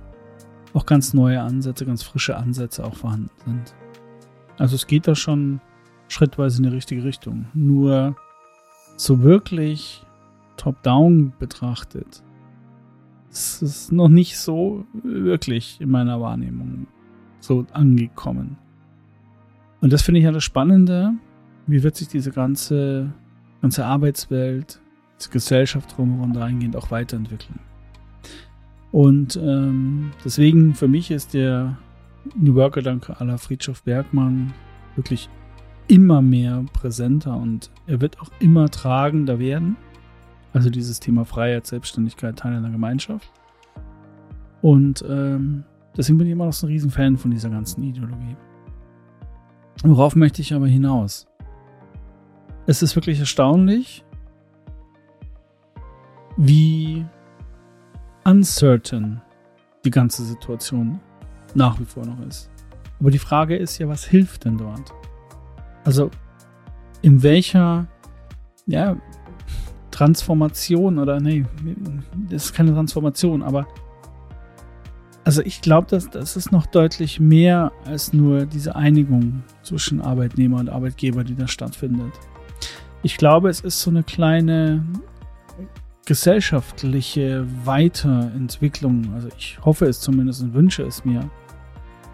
auch 0.73 0.85
ganz 0.85 1.13
neue 1.13 1.41
Ansätze, 1.41 1.85
ganz 1.85 2.01
frische 2.01 2.37
Ansätze 2.37 2.83
auch 2.83 2.95
vorhanden 2.95 3.29
sind. 3.45 3.75
Also 4.61 4.75
es 4.75 4.85
geht 4.85 5.07
da 5.07 5.15
schon 5.15 5.59
schrittweise 6.07 6.59
in 6.59 6.69
die 6.69 6.75
richtige 6.75 7.03
Richtung. 7.03 7.47
Nur 7.55 8.15
so 8.95 9.23
wirklich 9.23 10.05
top-down 10.55 11.33
betrachtet, 11.39 12.21
ist 13.31 13.63
es 13.63 13.91
noch 13.91 14.07
nicht 14.07 14.37
so 14.37 14.85
wirklich 15.01 15.81
in 15.81 15.89
meiner 15.89 16.21
Wahrnehmung 16.21 16.85
so 17.39 17.65
angekommen. 17.73 18.55
Und 19.79 19.91
das 19.91 20.03
finde 20.03 20.19
ich 20.19 20.25
ja 20.25 20.31
das 20.31 20.43
Spannende. 20.43 21.13
Wie 21.65 21.81
wird 21.81 21.95
sich 21.95 22.09
diese 22.09 22.29
ganze, 22.29 23.11
ganze 23.63 23.83
Arbeitswelt, 23.83 24.79
die 25.25 25.31
Gesellschaft 25.31 25.97
drumherum 25.97 26.33
dahingehend 26.33 26.75
auch 26.75 26.91
weiterentwickeln? 26.91 27.59
Und 28.91 29.37
ähm, 29.37 30.11
deswegen 30.23 30.75
für 30.75 30.87
mich 30.87 31.09
ist 31.09 31.33
der 31.33 31.79
New 32.35 32.55
Work-Gedanke 32.55 33.19
aller 33.19 33.37
Friedhof 33.37 33.83
Bergmann 33.83 34.53
wirklich 34.95 35.29
immer 35.87 36.21
mehr 36.21 36.63
präsenter 36.73 37.35
und 37.35 37.71
er 37.87 38.01
wird 38.01 38.19
auch 38.21 38.29
immer 38.39 38.69
tragender 38.69 39.39
werden. 39.39 39.75
Also 40.53 40.69
dieses 40.69 40.99
Thema 40.99 41.25
Freiheit, 41.25 41.65
Selbstständigkeit, 41.65 42.37
Teil 42.37 42.55
einer 42.55 42.69
Gemeinschaft. 42.69 43.31
Und 44.61 45.03
ähm, 45.07 45.63
deswegen 45.97 46.17
bin 46.17 46.27
ich 46.27 46.33
immer 46.33 46.45
noch 46.45 46.53
so 46.53 46.67
ein 46.67 46.71
Riesenfan 46.71 47.17
von 47.17 47.31
dieser 47.31 47.49
ganzen 47.49 47.83
Ideologie. 47.83 48.35
Worauf 49.83 50.15
möchte 50.15 50.41
ich 50.41 50.53
aber 50.53 50.67
hinaus? 50.67 51.27
Es 52.67 52.83
ist 52.83 52.95
wirklich 52.95 53.19
erstaunlich, 53.19 54.05
wie 56.37 57.05
uncertain 58.23 59.21
die 59.83 59.89
ganze 59.89 60.23
Situation 60.23 60.99
nach 61.55 61.79
wie 61.79 61.85
vor 61.85 62.05
noch 62.05 62.19
ist. 62.25 62.49
Aber 62.99 63.11
die 63.11 63.19
Frage 63.19 63.55
ist 63.55 63.77
ja, 63.79 63.87
was 63.87 64.05
hilft 64.05 64.45
denn 64.45 64.57
dort? 64.57 64.93
Also, 65.83 66.11
in 67.01 67.23
welcher, 67.23 67.87
ja, 68.67 68.95
Transformation 69.89 70.99
oder 70.99 71.19
nee, 71.19 71.45
das 72.29 72.45
ist 72.45 72.53
keine 72.53 72.73
Transformation, 72.73 73.43
aber 73.43 73.67
also 75.23 75.41
ich 75.43 75.61
glaube, 75.61 75.87
dass 75.87 76.09
das 76.09 76.35
ist 76.35 76.51
noch 76.51 76.65
deutlich 76.65 77.19
mehr 77.19 77.71
als 77.85 78.11
nur 78.11 78.45
diese 78.45 78.75
Einigung 78.75 79.43
zwischen 79.61 80.01
Arbeitnehmer 80.01 80.59
und 80.59 80.69
Arbeitgeber, 80.69 81.23
die 81.23 81.35
da 81.35 81.47
stattfindet. 81.47 82.11
Ich 83.03 83.17
glaube, 83.17 83.49
es 83.49 83.61
ist 83.61 83.81
so 83.81 83.91
eine 83.91 84.03
kleine 84.03 84.83
gesellschaftliche 86.05 87.45
Weiterentwicklung. 87.63 89.13
Also 89.13 89.29
ich 89.37 89.59
hoffe 89.63 89.85
es 89.85 90.01
zumindest 90.01 90.41
und 90.41 90.53
wünsche 90.53 90.83
es 90.83 91.05
mir. 91.05 91.29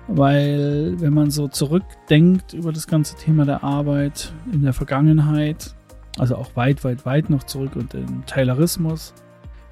Weil 0.08 1.00
wenn 1.00 1.14
man 1.14 1.32
so 1.32 1.48
zurückdenkt 1.48 2.54
über 2.54 2.72
das 2.72 2.88
ganze 2.88 3.16
Thema 3.18 3.46
der 3.46 3.64
Arbeit 3.64 4.32
in 4.54 4.62
der 4.62 4.74
Vergangenheit, 4.74 5.76
also 6.18 6.36
auch 6.36 6.56
weit, 6.56 6.84
weit, 6.84 7.06
weit 7.06 7.30
noch 7.30 7.44
zurück 7.44 7.76
und 7.76 7.94
im 7.94 8.26
Taylorismus, 8.26 9.14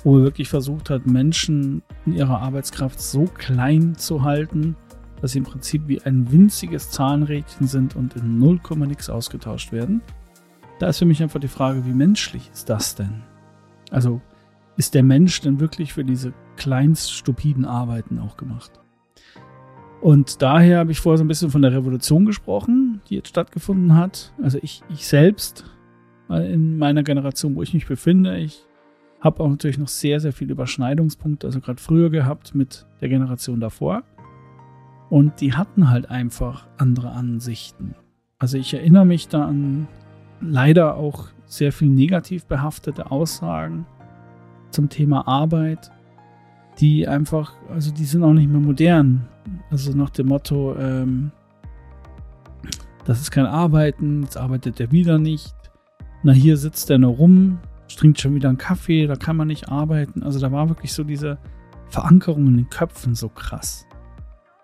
wo 0.04 0.14
man 0.14 0.24
wirklich 0.24 0.50
versucht 0.50 0.90
hat, 0.90 1.08
Menschen 1.08 1.82
in 2.06 2.14
ihrer 2.14 2.42
Arbeitskraft 2.42 3.00
so 3.00 3.26
klein 3.26 3.96
zu 3.96 4.24
halten, 4.24 4.76
dass 5.22 5.32
sie 5.32 5.40
im 5.40 5.46
Prinzip 5.46 5.88
wie 5.88 6.02
ein 6.02 6.32
winziges 6.32 6.92
Zahnrädchen 6.92 7.68
sind 7.68 7.96
und 7.96 8.16
in 8.16 8.38
0, 8.38 8.60
nix 8.88 9.10
ausgetauscht 9.10 9.72
werden. 9.72 10.02
Da 10.80 10.88
ist 10.88 11.00
für 11.00 11.06
mich 11.06 11.24
einfach 11.24 11.40
die 11.40 11.48
Frage, 11.48 11.86
wie 11.86 11.94
menschlich 11.94 12.50
ist 12.54 12.70
das 12.70 12.96
denn? 12.96 13.24
Also 13.92 14.22
ist 14.78 14.94
der 14.94 15.04
Mensch 15.04 15.40
denn 15.40 15.60
wirklich 15.60 15.94
für 15.94 16.04
diese 16.04 16.34
kleinst 16.58 17.14
stupiden 17.14 17.66
Arbeiten 17.66 18.20
auch 18.20 18.36
gemacht? 18.36 18.72
Und 20.02 20.42
daher 20.42 20.80
habe 20.80 20.92
ich 20.92 21.00
vorher 21.00 21.18
so 21.18 21.24
ein 21.24 21.28
bisschen 21.28 21.50
von 21.50 21.62
der 21.62 21.74
Revolution 21.74 22.26
gesprochen, 22.26 23.02
die 23.10 23.16
jetzt 23.16 23.30
stattgefunden 23.30 23.96
hat. 23.96 24.34
Also 24.42 24.60
ich, 24.62 24.82
ich 24.90 25.08
selbst 25.08 25.66
in 26.30 26.78
meiner 26.78 27.04
Generation, 27.04 27.56
wo 27.56 27.62
ich 27.62 27.74
mich 27.74 27.88
befinde, 27.88 28.38
ich 28.38 28.66
habe 29.22 29.44
auch 29.44 29.50
natürlich 29.50 29.78
noch 29.78 29.88
sehr, 29.88 30.20
sehr 30.20 30.34
viele 30.34 30.52
Überschneidungspunkte, 30.52 31.48
also 31.48 31.60
gerade 31.60 31.82
früher 31.82 32.10
gehabt 32.10 32.54
mit 32.54 32.86
der 33.02 33.10
Generation 33.10 33.60
davor. 33.60 34.04
Und 35.10 35.42
die 35.42 35.54
hatten 35.54 35.90
halt 35.90 36.10
einfach 36.10 36.68
andere 36.78 37.12
Ansichten. 37.12 37.96
Also 38.38 38.58
ich 38.58 38.74
erinnere 38.74 39.06
mich 39.06 39.28
da 39.28 39.46
an 39.46 39.88
leider 40.42 40.96
auch 40.98 41.28
sehr 41.46 41.72
viel 41.72 41.90
negativ 41.90 42.46
behaftete 42.46 43.12
Aussagen 43.12 43.86
zum 44.72 44.90
Thema 44.90 45.28
Arbeit, 45.28 45.92
die 46.80 47.08
einfach, 47.08 47.54
also 47.70 47.92
die 47.92 48.06
sind 48.06 48.24
auch 48.24 48.34
nicht 48.34 48.50
mehr 48.50 48.60
modern. 48.60 49.28
Also 49.70 49.94
nach 49.94 50.10
dem 50.10 50.28
Motto, 50.28 50.76
ähm, 50.78 51.32
das 53.06 53.22
ist 53.22 53.32
kein 53.32 53.46
Arbeiten, 53.46 54.24
jetzt 54.24 54.38
arbeitet 54.38 54.80
er 54.80 54.92
wieder 54.92 55.18
nicht. 55.18 55.54
Na, 56.24 56.32
hier 56.32 56.58
sitzt 56.58 56.90
er 56.90 56.98
nur 56.98 57.12
rum, 57.12 57.60
trinkt 57.96 58.20
schon 58.20 58.36
wieder 58.36 58.50
einen 58.50 58.58
Kaffee, 58.58 59.08
da 59.08 59.16
kann 59.16 59.38
man 59.38 59.48
nicht 59.48 59.70
arbeiten. 59.70 60.24
Also 60.24 60.40
da 60.40 60.52
war 60.52 60.70
wirklich 60.70 60.94
so 60.94 61.04
diese 61.04 61.38
Verankerung 61.90 62.48
in 62.48 62.58
den 62.58 62.70
Köpfen 62.70 63.16
so 63.16 63.30
krass. 63.30 63.86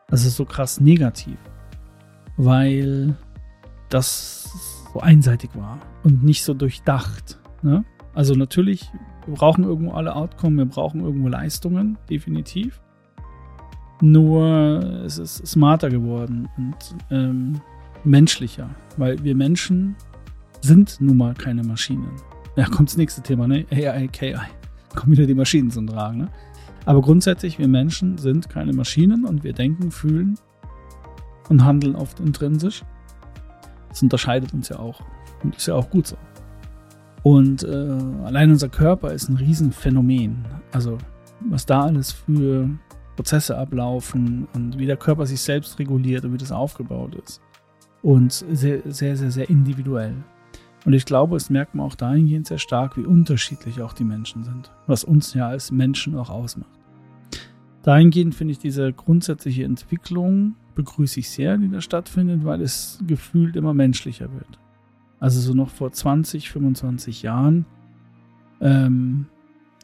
Also 0.10 0.30
so 0.30 0.46
krass 0.46 0.82
negativ. 0.82 1.38
Weil 2.38 3.16
das 3.90 4.52
so 4.94 5.00
einseitig 5.00 5.52
war 5.56 5.80
und 6.04 6.24
nicht 6.24 6.44
so 6.44 6.54
durchdacht. 6.54 7.40
Ne? 7.62 7.86
Also 8.14 8.34
natürlich, 8.34 8.92
wir 9.26 9.36
brauchen 9.36 9.64
irgendwo 9.64 9.92
alle 9.94 10.16
Outcome, 10.16 10.58
wir 10.58 10.66
brauchen 10.66 11.02
irgendwo 11.02 11.28
Leistungen, 11.28 11.98
definitiv. 12.10 12.82
Nur 14.02 15.04
es 15.06 15.20
ist 15.20 15.46
smarter 15.46 15.90
geworden 15.90 16.50
und 16.58 16.76
ähm, 17.12 17.62
menschlicher, 18.04 18.70
weil 18.98 19.24
wir 19.24 19.36
Menschen 19.36 19.96
sind 20.62 21.00
nun 21.00 21.18
mal 21.18 21.34
keine 21.36 21.64
Maschinen. 21.64 22.10
Ja, 22.56 22.66
kommt 22.66 22.90
das 22.90 22.98
nächste 22.98 23.22
Thema, 23.22 23.48
ne? 23.48 23.66
AI, 23.72 24.08
KI. 24.08 24.36
Kommen 24.96 25.14
wieder 25.14 25.26
die 25.26 25.36
Maschinen 25.36 25.72
zum 25.72 25.88
Tragen, 25.88 26.18
ne? 26.18 26.28
Aber 26.86 27.02
grundsätzlich, 27.02 27.60
wir 27.60 27.68
Menschen 27.68 28.18
sind 28.18 28.50
keine 28.50 28.74
Maschinen 28.74 29.26
und 29.26 29.44
wir 29.44 29.54
denken, 29.54 29.92
fühlen 29.92 30.38
und 31.50 31.64
handeln 31.64 31.96
oft 31.96 32.20
intrinsisch. 32.20 32.84
Das 33.90 34.02
unterscheidet 34.02 34.54
uns 34.54 34.70
ja 34.70 34.80
auch. 34.80 35.02
Und 35.44 35.56
ist 35.56 35.68
ja 35.68 35.76
auch 35.76 35.90
gut 35.90 36.08
so. 36.08 36.18
Und 37.24 37.64
äh, 37.64 37.68
allein 38.26 38.52
unser 38.52 38.70
Körper 38.70 39.14
ist 39.14 39.30
ein 39.30 39.38
Riesenphänomen. 39.38 40.46
Also, 40.72 40.98
was 41.50 41.66
da 41.66 41.84
alles 41.84 42.12
für 42.12 42.70
Prozesse 43.16 43.58
ablaufen 43.58 44.48
und 44.54 44.80
wie 44.80 44.86
der 44.86 44.98
Körper 44.98 45.26
sich 45.26 45.42
selbst 45.42 45.78
reguliert 45.78 46.26
und 46.26 46.34
wie 46.34 46.38
das 46.38 46.52
aufgebaut 46.52 47.16
ist. 47.16 47.42
Und 48.02 48.32
sehr, 48.32 48.82
sehr, 48.86 49.16
sehr, 49.16 49.32
sehr 49.32 49.50
individuell. 49.50 50.16
Und 50.86 50.94
ich 50.94 51.06
glaube, 51.06 51.36
es 51.36 51.52
merkt 51.52 51.76
man 51.76 51.86
auch 51.86 51.94
dahingehend 51.94 52.48
sehr 52.48 52.58
stark, 52.58 52.98
wie 52.98 53.06
unterschiedlich 53.06 53.82
auch 53.82 53.94
die 53.94 54.04
Menschen 54.04 54.44
sind, 54.44 54.72
was 54.88 55.04
uns 55.04 55.36
ja 55.36 55.48
als 55.48 55.72
Menschen 55.72 56.16
auch 56.16 56.32
ausmacht. 56.32 56.80
Dahingehend 57.84 58.34
finde 58.34 58.54
ich 58.54 58.60
diese 58.60 58.92
grundsätzliche 58.92 59.64
Entwicklung 59.64 60.56
begrüße 60.74 61.20
ich 61.20 61.30
sehr, 61.30 61.58
die 61.58 61.70
da 61.70 61.82
stattfindet, 61.82 62.46
weil 62.46 62.62
es 62.62 63.00
gefühlt 63.06 63.56
immer 63.56 63.74
menschlicher 63.74 64.32
wird. 64.34 64.60
Also 65.22 65.40
so 65.40 65.54
noch 65.54 65.70
vor 65.70 65.92
20, 65.92 66.50
25 66.50 67.22
Jahren, 67.22 67.66
ähm, 68.60 69.28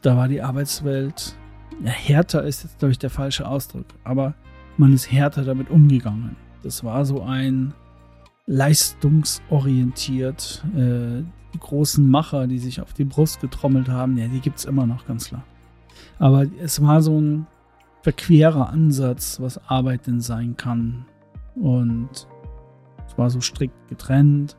da 0.02 0.16
war 0.16 0.26
die 0.28 0.42
Arbeitswelt, 0.42 1.36
ja, 1.82 1.90
härter 1.90 2.42
ist 2.42 2.64
jetzt, 2.64 2.80
glaube 2.80 2.92
ich, 2.92 2.98
der 2.98 3.10
falsche 3.10 3.46
Ausdruck, 3.46 3.86
aber 4.02 4.34
man 4.76 4.92
ist 4.92 5.12
härter 5.12 5.44
damit 5.44 5.70
umgegangen. 5.70 6.34
Das 6.62 6.82
war 6.82 7.04
so 7.04 7.22
ein 7.22 7.72
leistungsorientiert, 8.46 10.64
äh, 10.74 11.22
die 11.54 11.60
großen 11.60 12.08
Macher, 12.08 12.48
die 12.48 12.58
sich 12.58 12.80
auf 12.80 12.92
die 12.92 13.04
Brust 13.04 13.40
getrommelt 13.40 13.88
haben, 13.88 14.18
ja, 14.18 14.26
die 14.26 14.40
gibt 14.40 14.58
es 14.58 14.64
immer 14.64 14.86
noch, 14.86 15.06
ganz 15.06 15.28
klar. 15.28 15.44
Aber 16.18 16.46
es 16.60 16.82
war 16.82 17.00
so 17.00 17.20
ein 17.20 17.46
verquerer 18.02 18.70
Ansatz, 18.70 19.38
was 19.40 19.58
Arbeit 19.68 20.08
denn 20.08 20.20
sein 20.20 20.56
kann. 20.56 21.04
Und 21.54 22.26
es 23.06 23.16
war 23.16 23.30
so 23.30 23.40
strikt 23.40 23.88
getrennt 23.88 24.56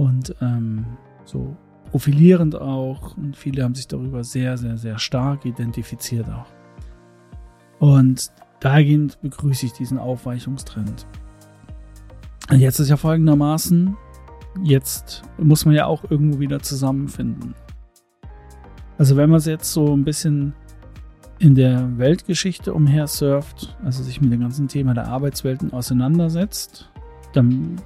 und 0.00 0.34
ähm, 0.40 0.86
so 1.26 1.54
profilierend 1.90 2.58
auch. 2.58 3.18
Und 3.18 3.36
viele 3.36 3.62
haben 3.62 3.74
sich 3.74 3.86
darüber 3.86 4.24
sehr, 4.24 4.56
sehr, 4.56 4.78
sehr 4.78 4.98
stark 4.98 5.44
identifiziert 5.44 6.26
auch. 6.30 6.46
Und 7.80 8.32
dahingehend 8.60 9.20
begrüße 9.20 9.66
ich 9.66 9.72
diesen 9.74 9.98
Aufweichungstrend. 9.98 11.06
Jetzt 12.50 12.78
ist 12.78 12.88
ja 12.88 12.96
folgendermaßen, 12.96 13.94
jetzt 14.62 15.22
muss 15.36 15.66
man 15.66 15.74
ja 15.74 15.84
auch 15.84 16.10
irgendwo 16.10 16.40
wieder 16.40 16.60
zusammenfinden. 16.60 17.54
Also 18.96 19.16
wenn 19.16 19.28
man 19.28 19.38
es 19.38 19.46
jetzt 19.46 19.70
so 19.70 19.94
ein 19.94 20.04
bisschen 20.04 20.54
in 21.38 21.54
der 21.54 21.98
Weltgeschichte 21.98 22.72
umhersurft, 22.72 23.76
also 23.84 24.02
sich 24.02 24.20
mit 24.20 24.32
dem 24.32 24.40
ganzen 24.40 24.66
Thema 24.66 24.94
der 24.94 25.08
Arbeitswelten 25.08 25.72
auseinandersetzt, 25.74 26.90
dann 27.32 27.76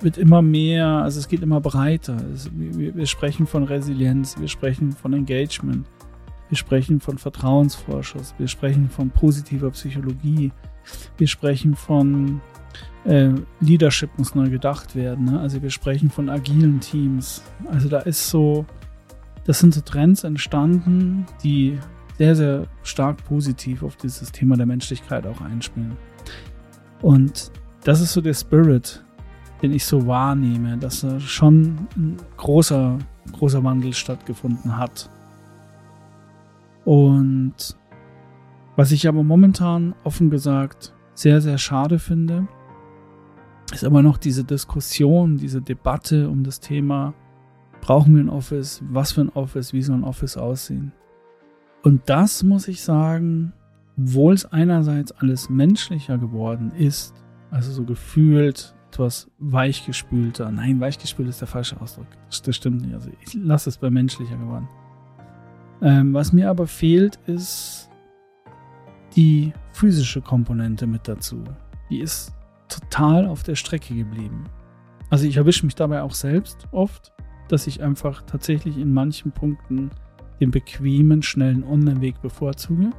wird 0.00 0.18
immer 0.18 0.42
mehr, 0.42 0.86
also 0.86 1.18
es 1.20 1.28
geht 1.28 1.42
immer 1.42 1.60
breiter. 1.60 2.16
Es, 2.32 2.50
wir, 2.52 2.94
wir, 2.94 3.06
sprechen 3.06 3.46
von 3.46 3.64
Resilienz, 3.64 4.38
wir 4.38 4.48
sprechen 4.48 4.92
von 4.92 5.12
Engagement, 5.12 5.86
wir 6.48 6.56
sprechen 6.56 7.00
von 7.00 7.18
Vertrauensvorschuss, 7.18 8.34
wir 8.38 8.48
sprechen 8.48 8.88
von 8.90 9.10
positiver 9.10 9.70
Psychologie, 9.70 10.52
wir 11.16 11.26
sprechen 11.26 11.74
von 11.74 12.40
äh, 13.04 13.30
Leadership 13.60 14.10
muss 14.18 14.34
neu 14.34 14.50
gedacht 14.50 14.94
werden. 14.94 15.26
Ne? 15.26 15.40
Also 15.40 15.62
wir 15.62 15.70
sprechen 15.70 16.10
von 16.10 16.28
agilen 16.28 16.80
Teams. 16.80 17.42
Also 17.68 17.88
da 17.88 18.00
ist 18.00 18.28
so, 18.28 18.66
das 19.44 19.60
sind 19.60 19.74
so 19.74 19.80
Trends 19.80 20.24
entstanden, 20.24 21.26
die 21.42 21.78
sehr, 22.18 22.34
sehr 22.34 22.66
stark 22.82 23.24
positiv 23.24 23.82
auf 23.82 23.96
dieses 23.96 24.32
Thema 24.32 24.56
der 24.56 24.66
Menschlichkeit 24.66 25.26
auch 25.26 25.40
einspielen. 25.40 25.96
Und 27.00 27.52
das 27.84 28.00
ist 28.00 28.12
so 28.12 28.20
der 28.20 28.34
Spirit, 28.34 29.04
den 29.62 29.72
ich 29.72 29.84
so 29.84 30.06
wahrnehme, 30.06 30.76
dass 30.78 31.00
da 31.00 31.18
schon 31.20 31.88
ein 31.96 32.16
großer, 32.36 32.98
großer 33.32 33.62
Wandel 33.64 33.92
stattgefunden 33.92 34.76
hat. 34.76 35.10
Und 36.84 37.76
was 38.76 38.92
ich 38.92 39.08
aber 39.08 39.22
momentan 39.22 39.94
offen 40.04 40.30
gesagt 40.30 40.94
sehr, 41.14 41.40
sehr 41.40 41.58
schade 41.58 41.98
finde, 41.98 42.46
ist 43.72 43.82
immer 43.82 44.02
noch 44.02 44.18
diese 44.18 44.44
Diskussion, 44.44 45.36
diese 45.36 45.60
Debatte 45.60 46.28
um 46.28 46.44
das 46.44 46.60
Thema, 46.60 47.14
brauchen 47.80 48.14
wir 48.14 48.22
ein 48.22 48.30
Office, 48.30 48.82
was 48.88 49.12
für 49.12 49.22
ein 49.22 49.28
Office, 49.30 49.72
wie 49.72 49.82
soll 49.82 49.96
ein 49.96 50.04
Office 50.04 50.36
aussehen. 50.36 50.92
Und 51.82 52.02
das 52.06 52.42
muss 52.42 52.68
ich 52.68 52.82
sagen, 52.82 53.52
obwohl 53.98 54.34
es 54.34 54.46
einerseits 54.46 55.12
alles 55.12 55.50
menschlicher 55.50 56.18
geworden 56.18 56.72
ist, 56.76 57.14
also 57.50 57.72
so 57.72 57.84
gefühlt 57.84 58.74
etwas 58.90 59.30
weichgespülter. 59.38 60.50
Nein, 60.50 60.80
weichgespült 60.80 61.28
ist 61.28 61.40
der 61.40 61.48
falsche 61.48 61.80
Ausdruck. 61.80 62.06
Das, 62.44 62.56
stimmt 62.56 62.82
nicht. 62.82 62.94
Also 62.94 63.10
ich 63.24 63.34
lasse 63.34 63.70
es 63.70 63.78
bei 63.78 63.90
menschlicher 63.90 64.36
geworden. 64.36 64.68
Ähm, 65.82 66.14
was 66.14 66.32
mir 66.32 66.50
aber 66.50 66.66
fehlt, 66.66 67.16
ist 67.26 67.88
die 69.14 69.52
physische 69.72 70.20
Komponente 70.20 70.86
mit 70.86 71.06
dazu. 71.06 71.44
Die 71.90 72.00
ist 72.00 72.32
total 72.68 73.26
auf 73.26 73.42
der 73.42 73.54
Strecke 73.54 73.94
geblieben. 73.94 74.44
Also 75.10 75.26
ich 75.26 75.36
erwische 75.36 75.64
mich 75.64 75.74
dabei 75.74 76.02
auch 76.02 76.14
selbst 76.14 76.66
oft, 76.72 77.12
dass 77.48 77.66
ich 77.66 77.82
einfach 77.82 78.22
tatsächlich 78.22 78.76
in 78.76 78.92
manchen 78.92 79.32
Punkten 79.32 79.90
den 80.40 80.50
bequemen, 80.50 81.22
schnellen 81.22 81.64
Online-Weg 81.64 82.20
bevorzuge, 82.20 82.90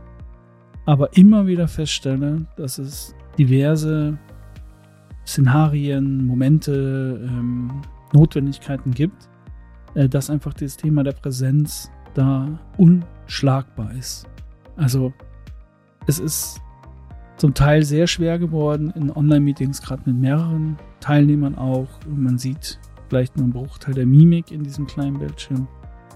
aber 0.85 1.15
immer 1.15 1.45
wieder 1.45 1.67
feststelle, 1.67 2.45
dass 2.55 2.79
es 2.79 3.15
diverse 3.37 4.17
Szenarien, 5.29 6.25
Momente, 6.25 7.21
ähm, 7.23 7.81
Notwendigkeiten 8.13 8.91
gibt, 8.91 9.29
äh, 9.93 10.09
dass 10.09 10.29
einfach 10.29 10.53
das 10.55 10.75
Thema 10.75 11.03
der 11.03 11.11
Präsenz 11.11 11.91
da 12.15 12.59
unschlagbar 12.77 13.93
ist. 13.93 14.27
Also 14.75 15.13
es 16.07 16.19
ist 16.19 16.59
zum 17.37 17.53
Teil 17.53 17.83
sehr 17.83 18.07
schwer 18.07 18.39
geworden 18.39 18.91
in 18.95 19.11
Online-Meetings, 19.11 19.81
gerade 19.81 20.01
mit 20.05 20.19
mehreren 20.19 20.77
Teilnehmern 20.99 21.55
auch. 21.55 21.87
Man 22.07 22.39
sieht 22.39 22.79
vielleicht 23.07 23.37
nur 23.37 23.43
einen 23.43 23.53
Bruchteil 23.53 23.93
der 23.93 24.07
Mimik 24.07 24.51
in 24.51 24.63
diesem 24.63 24.87
kleinen 24.87 25.19
Bildschirm. 25.19 25.67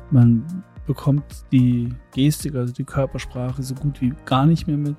Man 0.10 0.44
bekommt 0.88 1.46
die 1.52 1.90
Gestik, 2.14 2.56
also 2.56 2.74
die 2.74 2.84
Körpersprache, 2.84 3.62
so 3.62 3.76
gut 3.76 4.02
wie 4.02 4.14
gar 4.26 4.48
nicht 4.48 4.68
mehr 4.68 4.78
mit. 4.78 4.96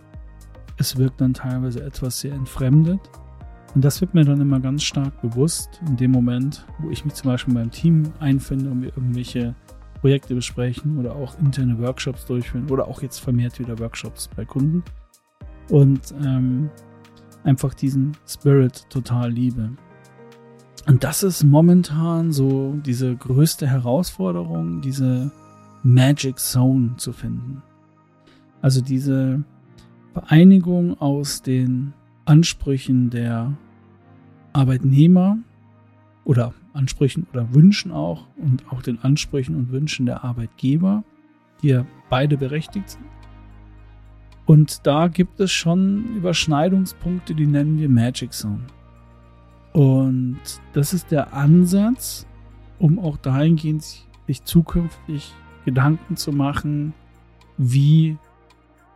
Es 0.76 0.96
wirkt 0.96 1.20
dann 1.20 1.34
teilweise 1.34 1.82
etwas 1.84 2.20
sehr 2.20 2.32
entfremdet. 2.32 3.00
Und 3.74 3.84
das 3.84 4.00
wird 4.00 4.14
mir 4.14 4.24
dann 4.24 4.40
immer 4.40 4.60
ganz 4.60 4.84
stark 4.84 5.20
bewusst 5.20 5.80
in 5.86 5.96
dem 5.96 6.12
Moment, 6.12 6.64
wo 6.78 6.90
ich 6.90 7.04
mich 7.04 7.14
zum 7.14 7.30
Beispiel 7.30 7.54
beim 7.54 7.70
Team 7.70 8.04
einfinde 8.20 8.70
und 8.70 8.82
wir 8.82 8.96
irgendwelche 8.96 9.54
Projekte 10.00 10.34
besprechen 10.34 10.98
oder 10.98 11.16
auch 11.16 11.38
interne 11.38 11.78
Workshops 11.78 12.24
durchführen 12.26 12.70
oder 12.70 12.86
auch 12.86 13.02
jetzt 13.02 13.18
vermehrt 13.18 13.58
wieder 13.58 13.78
Workshops 13.78 14.28
bei 14.36 14.44
Kunden 14.44 14.84
und 15.70 16.14
ähm, 16.22 16.70
einfach 17.42 17.74
diesen 17.74 18.12
Spirit 18.28 18.88
total 18.90 19.30
liebe. 19.30 19.70
Und 20.86 21.02
das 21.02 21.22
ist 21.22 21.42
momentan 21.42 22.32
so 22.32 22.74
diese 22.84 23.16
größte 23.16 23.66
Herausforderung, 23.66 24.82
diese 24.82 25.32
Magic 25.82 26.38
Zone 26.38 26.96
zu 26.96 27.12
finden. 27.12 27.62
Also 28.60 28.82
diese 28.82 29.42
Vereinigung 30.12 31.00
aus 31.00 31.42
den 31.42 31.94
Ansprüchen 32.26 33.10
der 33.10 33.56
Arbeitnehmer 34.54 35.38
oder 36.24 36.54
Ansprüchen 36.72 37.26
oder 37.32 37.52
Wünschen 37.52 37.92
auch 37.92 38.26
und 38.36 38.64
auch 38.72 38.80
den 38.80 39.02
Ansprüchen 39.02 39.54
und 39.54 39.70
Wünschen 39.70 40.06
der 40.06 40.24
Arbeitgeber, 40.24 41.04
die 41.62 41.68
ja 41.68 41.86
beide 42.08 42.38
berechtigt 42.38 42.90
sind. 42.90 43.04
Und 44.46 44.86
da 44.86 45.08
gibt 45.08 45.40
es 45.40 45.52
schon 45.52 46.16
Überschneidungspunkte, 46.16 47.34
die 47.34 47.46
nennen 47.46 47.78
wir 47.78 47.88
Magic 47.88 48.32
Zone. 48.32 48.66
Und 49.72 50.38
das 50.72 50.92
ist 50.92 51.10
der 51.10 51.32
Ansatz, 51.32 52.26
um 52.78 52.98
auch 52.98 53.16
dahingehend 53.16 54.06
sich 54.26 54.44
zukünftig 54.44 55.32
Gedanken 55.64 56.16
zu 56.16 56.32
machen, 56.32 56.92
wie 57.56 58.18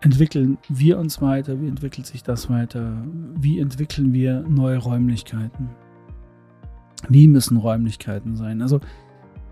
entwickeln 0.00 0.58
wir 0.68 0.98
uns 0.98 1.20
weiter, 1.20 1.60
wie 1.60 1.68
entwickelt 1.68 2.06
sich 2.06 2.22
das 2.22 2.48
weiter, 2.48 3.02
wie 3.34 3.58
entwickeln 3.58 4.12
wir 4.12 4.40
neue 4.42 4.78
Räumlichkeiten, 4.78 5.70
wie 7.08 7.28
müssen 7.28 7.56
Räumlichkeiten 7.56 8.36
sein. 8.36 8.62
Also 8.62 8.80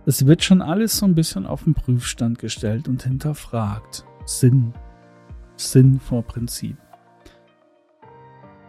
es 0.04 0.24
wird 0.24 0.44
schon 0.44 0.62
alles 0.62 0.98
so 0.98 1.06
ein 1.06 1.16
bisschen 1.16 1.46
auf 1.46 1.64
den 1.64 1.74
Prüfstand 1.74 2.38
gestellt 2.38 2.86
und 2.88 3.02
hinterfragt. 3.02 4.04
Sinn, 4.24 4.72
Sinn 5.56 5.98
vor 5.98 6.22
Prinzip. 6.22 6.76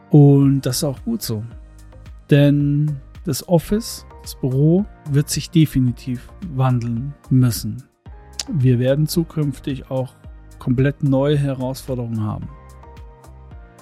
Und 0.09 0.61
das 0.61 0.77
ist 0.77 0.83
auch 0.83 1.03
gut 1.03 1.21
so. 1.21 1.43
Denn 2.29 2.97
das 3.23 3.47
Office, 3.47 4.05
das 4.21 4.35
Büro 4.35 4.85
wird 5.11 5.29
sich 5.29 5.49
definitiv 5.49 6.31
wandeln 6.55 7.13
müssen. 7.29 7.83
Wir 8.51 8.79
werden 8.79 9.05
zukünftig 9.05 9.91
auch 9.91 10.15
komplett 10.67 11.01
neue 11.01 11.37
Herausforderungen 11.37 12.21
haben. 12.21 12.49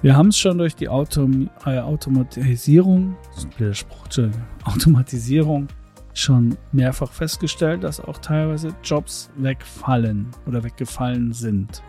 Wir 0.03 0.15
haben 0.15 0.27
es 0.27 0.37
schon 0.37 0.59
durch 0.59 0.75
die 0.75 0.87
Autom 0.87 1.49
äh, 1.65 1.79
Automatisierung, 1.79 3.15
Automatisierung 4.65 5.67
schon 6.13 6.55
mehrfach 6.71 7.11
festgestellt, 7.11 7.83
dass 7.83 7.99
auch 7.99 8.19
teilweise 8.19 8.69
Jobs 8.83 9.31
wegfallen 9.35 10.27
oder 10.45 10.63
weggefallen 10.63 11.33
sind. 11.33 11.81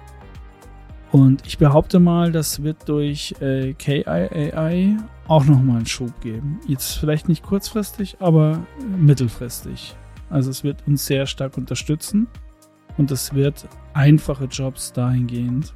Und 1.13 1.47
ich 1.47 1.59
behaupte 1.59 2.01
mal, 2.01 2.33
das 2.33 2.63
wird 2.63 2.89
durch 2.89 3.35
äh, 3.43 3.75
KI 3.75 4.97
auch 5.29 5.45
nochmal 5.45 5.77
einen 5.77 5.87
Schub 5.87 6.19
geben. 6.23 6.59
Jetzt 6.67 6.95
vielleicht 6.95 7.29
nicht 7.29 7.43
kurzfristig, 7.43 8.17
aber 8.21 8.61
mittelfristig. 8.99 9.95
Also 10.31 10.49
es 10.49 10.65
wird 10.65 10.87
uns 10.87 11.05
sehr 11.05 11.27
stark 11.27 11.59
unterstützen 11.59 12.29
und 12.97 13.11
es 13.11 13.35
wird 13.35 13.69
einfache 13.95 14.45
Jobs 14.45 14.93
dahingehend 14.93 15.75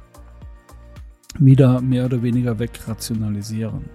wieder 1.39 1.81
mehr 1.81 2.05
oder 2.05 2.21
weniger 2.21 2.59
wegrationalisieren. 2.59 3.85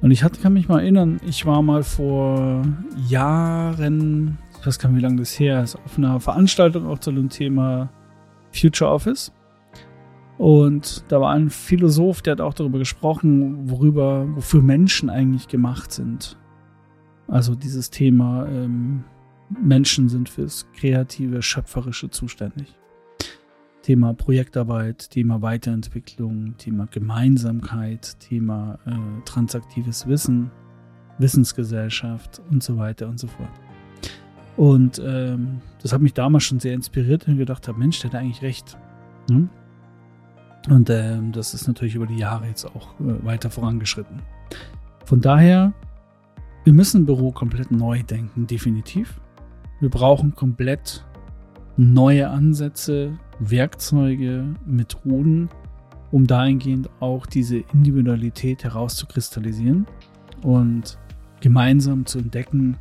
Und 0.00 0.10
ich 0.10 0.22
hatte, 0.22 0.40
kann 0.40 0.52
mich 0.52 0.68
mal 0.68 0.80
erinnern, 0.80 1.20
ich 1.26 1.46
war 1.46 1.62
mal 1.62 1.82
vor 1.82 2.62
Jahren, 3.08 4.38
ich 4.60 4.66
weiß 4.66 4.78
gar 4.78 4.90
nicht, 4.90 4.98
wie 4.98 5.02
lange 5.02 5.16
das 5.16 5.38
her 5.38 5.62
ist, 5.62 5.76
auf 5.76 5.96
einer 5.96 6.20
Veranstaltung 6.20 6.86
auch 6.86 6.98
zu 6.98 7.10
dem 7.10 7.30
Thema 7.30 7.88
Future 8.52 8.90
Office. 8.90 9.32
Und 10.36 11.04
da 11.08 11.20
war 11.20 11.32
ein 11.32 11.48
Philosoph, 11.48 12.20
der 12.20 12.32
hat 12.32 12.40
auch 12.40 12.54
darüber 12.54 12.78
gesprochen, 12.78 13.70
worüber, 13.70 14.26
wofür 14.34 14.62
Menschen 14.62 15.08
eigentlich 15.08 15.48
gemacht 15.48 15.92
sind. 15.92 16.36
Also 17.28 17.54
dieses 17.54 17.90
Thema 17.90 18.46
ähm, 18.46 19.04
Menschen 19.62 20.08
sind 20.08 20.28
fürs 20.28 20.66
kreative, 20.74 21.42
schöpferische 21.42 22.10
zuständig. 22.10 22.74
Thema 23.82 24.14
Projektarbeit, 24.14 25.10
Thema 25.10 25.42
Weiterentwicklung, 25.42 26.56
Thema 26.56 26.86
Gemeinsamkeit, 26.90 28.18
Thema 28.18 28.78
äh, 28.86 29.22
transaktives 29.26 30.06
Wissen, 30.08 30.50
Wissensgesellschaft 31.18 32.40
und 32.50 32.62
so 32.62 32.78
weiter 32.78 33.08
und 33.08 33.20
so 33.20 33.26
fort. 33.26 33.50
Und 34.56 35.02
ähm, 35.04 35.60
das 35.82 35.92
hat 35.92 36.00
mich 36.00 36.14
damals 36.14 36.44
schon 36.44 36.60
sehr 36.60 36.74
inspiriert 36.74 37.28
und 37.28 37.36
gedacht 37.36 37.68
habe, 37.68 37.78
Mensch, 37.78 38.00
der 38.00 38.10
hat 38.10 38.20
eigentlich 38.20 38.42
recht. 38.42 38.78
Hm? 39.28 39.50
Und 40.70 40.88
ähm, 40.88 41.32
das 41.32 41.52
ist 41.52 41.66
natürlich 41.66 41.94
über 41.94 42.06
die 42.06 42.16
Jahre 42.16 42.46
jetzt 42.46 42.64
auch 42.64 42.98
äh, 43.00 43.24
weiter 43.24 43.50
vorangeschritten. 43.50 44.22
Von 45.04 45.20
daher, 45.20 45.74
wir 46.64 46.72
müssen 46.72 47.04
Büro 47.04 47.32
komplett 47.32 47.70
neu 47.70 48.02
denken, 48.02 48.46
definitiv. 48.46 49.20
Wir 49.84 49.90
brauchen 49.90 50.34
komplett 50.34 51.04
neue 51.76 52.30
Ansätze, 52.30 53.18
Werkzeuge, 53.38 54.54
Methoden, 54.64 55.50
um 56.10 56.26
dahingehend 56.26 56.88
auch 57.00 57.26
diese 57.26 57.58
Individualität 57.58 58.64
herauszukristallisieren 58.64 59.84
und 60.42 60.98
gemeinsam 61.42 62.06
zu 62.06 62.18
entdecken, 62.18 62.78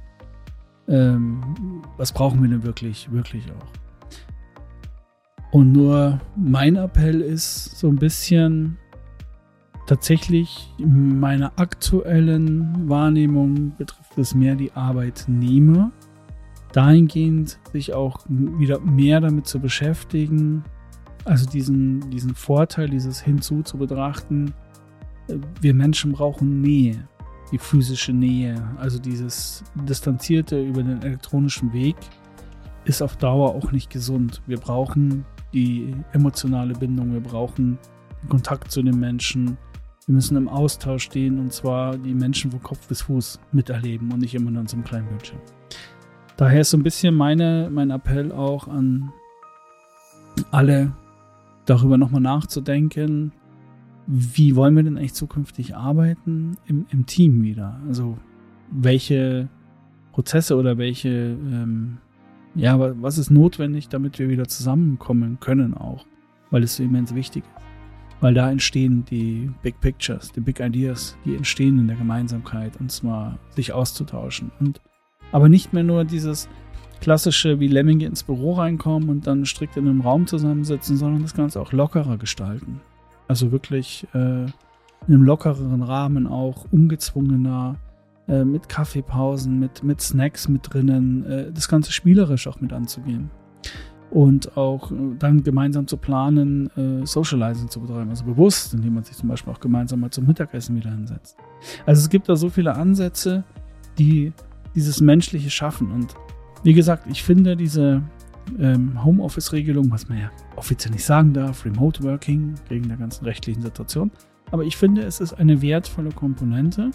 ähm, 0.88 1.82
was 1.98 2.14
brauchen 2.14 2.42
wir 2.42 2.50
denn 2.50 2.64
wirklich, 2.64 3.12
wirklich 3.12 3.52
auch. 3.52 3.68
Und 5.52 5.74
nur 5.74 6.22
mein 6.38 6.78
Appell 6.78 7.20
ist 7.20 7.80
so 7.80 7.90
ein 7.90 7.98
bisschen 7.98 8.78
tatsächlich 9.88 10.74
in 10.78 11.20
meiner 11.20 11.52
aktuellen 11.58 12.88
Wahrnehmung 12.88 13.76
betrifft 13.78 14.18
es 14.18 14.34
mehr 14.34 14.56
die 14.56 14.72
Arbeitnehmer 14.72 15.92
dahingehend 16.74 17.60
sich 17.72 17.94
auch 17.94 18.26
wieder 18.28 18.80
mehr 18.80 19.22
damit 19.22 19.48
zu 19.48 19.60
beschäftigen, 19.60 20.64
also 21.24 21.50
diesen, 21.50 22.10
diesen 22.10 22.36
Vorteil, 22.36 22.90
dieses 22.90 23.22
Hinzu 23.22 23.64
zu 23.64 23.78
betrachten, 23.78 24.54
wir 25.62 25.74
Menschen 25.74 26.12
brauchen 26.12 26.62
Nähe, 26.62 27.08
die 27.52 27.58
physische 27.58 28.12
Nähe, 28.12 28.56
also 28.78 29.00
dieses 29.00 29.64
Distanzierte 29.88 30.62
über 30.62 30.84
den 30.84 31.02
elektronischen 31.02 31.72
Weg 31.72 31.96
ist 32.86 33.02
auf 33.02 33.16
Dauer 33.16 33.56
auch 33.56 33.72
nicht 33.72 33.90
gesund. 33.90 34.42
Wir 34.46 34.58
brauchen 34.58 35.26
die 35.54 35.96
emotionale 36.12 36.74
Bindung, 36.74 37.14
wir 37.14 37.22
brauchen 37.22 37.78
den 38.22 38.30
Kontakt 38.30 38.72
zu 38.72 38.82
den 38.82 39.00
Menschen. 39.00 39.58
Wir 40.06 40.16
müssen 40.16 40.36
im 40.36 40.50
Austausch 40.50 41.04
stehen 41.04 41.40
und 41.40 41.54
zwar 41.54 41.98
die 41.98 42.14
Menschen 42.14 42.52
von 42.52 42.62
Kopf 42.62 42.88
bis 42.88 43.04
Fuß 43.04 43.40
miterleben 43.54 44.12
und 44.12 44.20
nicht 44.20 44.36
immer 44.36 44.52
nur 44.52 44.62
an 44.62 44.68
so 44.68 44.76
einem 44.76 44.84
kleinen 44.84 45.08
Bildschirm. 45.08 45.40
Daher 46.44 46.60
ist 46.60 46.72
so 46.72 46.78
ein 46.78 46.84
bisschen 46.84 47.16
meine, 47.16 47.70
mein 47.72 47.90
Appell 47.90 48.34
auch 48.34 48.68
an 48.68 49.14
alle, 50.52 50.92
darüber 51.64 51.98
nochmal 51.98 52.20
nachzudenken, 52.20 53.32
wie 54.08 54.58
wollen 54.58 54.76
wir 54.76 54.84
denn 54.84 54.98
eigentlich 54.98 55.14
zukünftig 55.14 55.74
arbeiten 55.74 56.58
im, 56.66 56.86
im 56.92 57.06
Team 57.06 57.44
wieder? 57.44 57.80
Also 57.88 58.18
welche 58.70 59.48
Prozesse 60.12 60.58
oder 60.58 60.78
welche, 60.78 61.08
ähm, 61.10 62.00
ja, 62.56 62.78
was 63.02 63.18
ist 63.18 63.32
notwendig, 63.32 63.88
damit 63.88 64.20
wir 64.20 64.28
wieder 64.28 64.50
zusammenkommen 64.50 65.38
können 65.40 65.74
auch, 65.74 66.06
weil 66.52 66.64
es 66.64 66.76
so 66.76 66.84
immens 66.84 67.16
wichtig 67.16 67.46
ist. 67.56 67.64
Weil 68.20 68.34
da 68.34 68.52
entstehen 68.52 69.06
die 69.10 69.50
Big 69.62 69.80
Pictures, 69.80 70.34
die 70.34 70.42
Big 70.42 70.60
Ideas, 70.60 71.18
die 71.24 71.38
entstehen 71.38 71.80
in 71.80 71.88
der 71.88 71.96
Gemeinsamkeit 71.96 72.74
und 72.82 72.92
zwar 72.92 73.40
sich 73.56 73.72
auszutauschen 73.72 74.52
und 74.60 74.82
aber 75.34 75.50
nicht 75.50 75.74
mehr 75.74 75.84
nur 75.84 76.06
dieses 76.06 76.48
klassische, 77.02 77.60
wie 77.60 77.68
Lemminge 77.68 78.06
ins 78.06 78.24
Büro 78.24 78.54
reinkommen 78.54 79.10
und 79.10 79.28
dann 79.28 79.46
strikt 79.46 79.76
in 79.76 79.90
einem 79.90 80.00
Raum 80.00 80.26
zusammensitzen, 80.26 80.96
sondern 80.96 81.24
das 81.24 81.34
Ganze 81.34 81.60
auch 81.60 81.74
lockerer 81.74 82.18
gestalten. 82.18 82.80
Also 83.28 83.52
wirklich 83.52 84.08
äh, 84.14 84.46
in 84.46 84.52
einem 85.08 85.24
lockereren 85.24 85.82
Rahmen 85.82 86.28
auch, 86.28 86.66
ungezwungener, 86.72 87.76
äh, 88.28 88.46
mit 88.46 88.70
Kaffeepausen, 88.70 89.60
mit, 89.60 89.84
mit 89.84 90.00
Snacks 90.00 90.48
mit 90.48 90.74
drinnen, 90.74 91.26
äh, 91.26 91.52
das 91.52 91.68
Ganze 91.68 91.92
spielerisch 91.92 92.48
auch 92.48 92.62
mit 92.62 92.72
anzugehen. 92.72 93.30
Und 94.12 94.56
auch 94.56 94.92
äh, 94.92 94.96
dann 95.18 95.44
gemeinsam 95.44 95.88
zu 95.88 95.98
planen, 95.98 96.70
äh, 96.78 97.06
Socializing 97.06 97.70
zu 97.70 97.82
betreiben, 97.82 98.12
also 98.12 98.24
bewusst, 98.24 98.74
indem 98.76 98.94
man 98.94 99.04
sich 99.04 99.18
zum 99.18 99.30
Beispiel 99.30 99.52
auch 99.52 99.60
gemeinsam 99.60 100.00
mal 100.00 100.12
zum 100.12 100.28
Mittagessen 100.28 100.76
wieder 100.76 100.92
hinsetzt. 100.92 101.38
Also 101.88 102.02
es 102.02 102.10
gibt 102.10 102.30
da 102.30 102.36
so 102.36 102.50
viele 102.50 102.76
Ansätze, 102.76 103.44
die 103.98 104.32
dieses 104.76 105.02
menschliche 105.02 105.50
Schaffen. 105.50 105.92
Und 105.92 106.16
wie 106.64 106.74
gesagt, 106.74 107.06
ich 107.10 107.24
finde 107.24 107.56
diese 107.56 108.02
ähm, 108.60 109.04
Homeoffice-Regelung, 109.04 109.92
was 109.92 110.10
man 110.10 110.20
ja 110.20 110.32
offiziell 110.56 110.94
nicht 110.94 111.06
sagen 111.06 111.34
darf, 111.34 111.66
Remote 111.66 112.04
Working, 112.04 112.56
wegen 112.70 112.88
der 112.88 112.98
ganzen 112.98 113.26
rechtlichen 113.26 113.62
Situation. 113.62 114.12
Aber 114.52 114.64
ich 114.64 114.78
finde, 114.78 115.04
es 115.04 115.20
ist 115.20 115.34
eine 115.34 115.62
wertvolle 115.62 116.12
Komponente, 116.12 116.92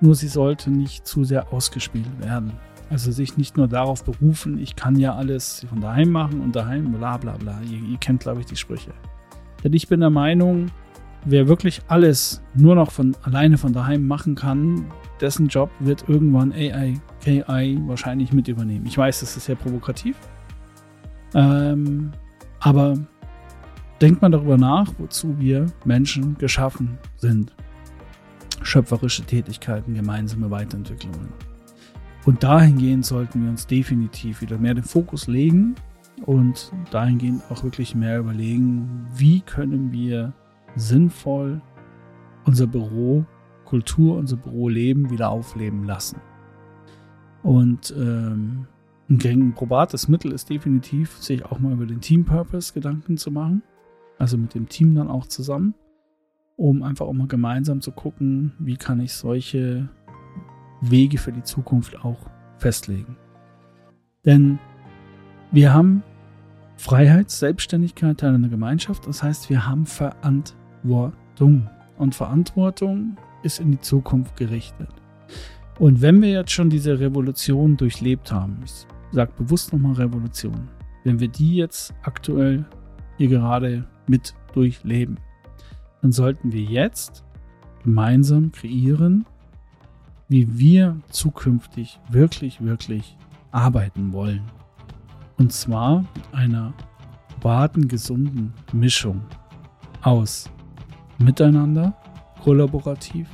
nur 0.00 0.14
sie 0.14 0.28
sollte 0.28 0.70
nicht 0.70 1.06
zu 1.06 1.24
sehr 1.24 1.52
ausgespielt 1.52 2.06
werden. 2.20 2.52
Also 2.88 3.12
sich 3.12 3.36
nicht 3.36 3.56
nur 3.56 3.68
darauf 3.68 4.04
berufen, 4.04 4.58
ich 4.58 4.74
kann 4.74 4.96
ja 4.96 5.14
alles 5.14 5.64
von 5.68 5.80
daheim 5.80 6.10
machen 6.10 6.40
und 6.40 6.56
daheim 6.56 6.92
bla 6.92 7.16
bla 7.16 7.36
bla. 7.36 7.60
Ihr, 7.62 7.78
ihr 7.88 7.98
kennt, 7.98 8.20
glaube 8.20 8.40
ich, 8.40 8.46
die 8.46 8.56
Sprüche. 8.56 8.92
Denn 9.62 9.72
ich 9.72 9.88
bin 9.88 10.00
der 10.00 10.10
Meinung, 10.10 10.66
wer 11.24 11.46
wirklich 11.46 11.82
alles 11.88 12.42
nur 12.54 12.74
noch 12.74 12.90
von 12.90 13.14
alleine 13.22 13.58
von 13.58 13.72
daheim 13.72 14.06
machen 14.06 14.34
kann, 14.34 14.86
dessen 15.20 15.48
Job 15.48 15.70
wird 15.80 16.08
irgendwann 16.08 16.52
AI, 16.52 16.94
KI 17.20 17.78
wahrscheinlich 17.86 18.32
mit 18.32 18.48
übernehmen. 18.48 18.86
Ich 18.86 18.96
weiß, 18.96 19.20
das 19.20 19.36
ist 19.36 19.44
sehr 19.44 19.56
provokativ. 19.56 20.16
Ähm, 21.34 22.12
aber 22.60 22.94
denkt 24.00 24.22
man 24.22 24.32
darüber 24.32 24.56
nach, 24.56 24.92
wozu 24.98 25.38
wir 25.38 25.66
Menschen 25.84 26.36
geschaffen 26.38 26.98
sind. 27.16 27.54
Schöpferische 28.62 29.24
Tätigkeiten, 29.24 29.94
gemeinsame 29.94 30.50
Weiterentwicklungen. 30.50 31.28
Und 32.26 32.42
dahingehend 32.42 33.06
sollten 33.06 33.42
wir 33.42 33.50
uns 33.50 33.66
definitiv 33.66 34.42
wieder 34.42 34.58
mehr 34.58 34.74
den 34.74 34.84
Fokus 34.84 35.26
legen 35.26 35.74
und 36.26 36.70
dahingehend 36.90 37.42
auch 37.50 37.64
wirklich 37.64 37.94
mehr 37.94 38.18
überlegen, 38.18 39.06
wie 39.14 39.40
können 39.40 39.90
wir 39.90 40.34
sinnvoll 40.76 41.62
unser 42.44 42.66
Büro 42.66 43.24
Kultur, 43.70 44.16
unser 44.16 44.36
Büroleben 44.36 45.10
wieder 45.10 45.30
aufleben 45.30 45.84
lassen. 45.84 46.20
Und 47.44 47.94
ähm, 47.96 48.66
ein 49.08 49.54
probates 49.54 50.08
Mittel 50.08 50.32
ist 50.32 50.50
definitiv, 50.50 51.16
sich 51.18 51.44
auch 51.44 51.60
mal 51.60 51.72
über 51.72 51.86
den 51.86 52.00
Team 52.00 52.24
Purpose 52.24 52.74
Gedanken 52.74 53.16
zu 53.16 53.30
machen. 53.30 53.62
Also 54.18 54.36
mit 54.36 54.54
dem 54.54 54.68
Team 54.68 54.96
dann 54.96 55.06
auch 55.06 55.26
zusammen, 55.26 55.74
um 56.56 56.82
einfach 56.82 57.06
auch 57.06 57.12
mal 57.12 57.28
gemeinsam 57.28 57.80
zu 57.80 57.92
gucken, 57.92 58.52
wie 58.58 58.76
kann 58.76 58.98
ich 58.98 59.14
solche 59.14 59.88
Wege 60.80 61.18
für 61.18 61.32
die 61.32 61.44
Zukunft 61.44 62.04
auch 62.04 62.28
festlegen. 62.58 63.16
Denn 64.24 64.58
wir 65.52 65.72
haben 65.72 66.02
Freiheit, 66.76 67.30
Selbstständigkeit, 67.30 68.18
Teil 68.18 68.34
einer 68.34 68.48
Gemeinschaft. 68.48 69.06
Das 69.06 69.22
heißt, 69.22 69.48
wir 69.48 69.64
haben 69.66 69.86
Verantwortung. 69.86 71.70
Und 71.98 72.14
Verantwortung 72.14 73.16
ist 73.42 73.60
in 73.60 73.72
die 73.72 73.80
Zukunft 73.80 74.36
gerichtet. 74.36 74.88
Und 75.78 76.02
wenn 76.02 76.20
wir 76.20 76.30
jetzt 76.30 76.52
schon 76.52 76.70
diese 76.70 77.00
Revolution 77.00 77.76
durchlebt 77.76 78.30
haben, 78.30 78.58
ich 78.64 78.86
sage 79.12 79.32
bewusst 79.36 79.72
nochmal 79.72 79.94
Revolution, 79.94 80.68
wenn 81.04 81.20
wir 81.20 81.28
die 81.28 81.56
jetzt 81.56 81.94
aktuell 82.02 82.66
hier 83.16 83.28
gerade 83.28 83.86
mit 84.06 84.34
durchleben, 84.52 85.18
dann 86.02 86.12
sollten 86.12 86.52
wir 86.52 86.62
jetzt 86.62 87.24
gemeinsam 87.82 88.52
kreieren, 88.52 89.24
wie 90.28 90.58
wir 90.58 90.96
zukünftig 91.10 91.98
wirklich, 92.10 92.62
wirklich 92.62 93.16
arbeiten 93.50 94.12
wollen. 94.12 94.42
Und 95.38 95.52
zwar 95.52 96.00
mit 96.00 96.34
einer 96.34 96.74
wahren, 97.40 97.88
gesunden 97.88 98.52
Mischung 98.72 99.22
aus 100.02 100.50
Miteinander, 101.18 101.94
kollaborativ, 102.42 103.28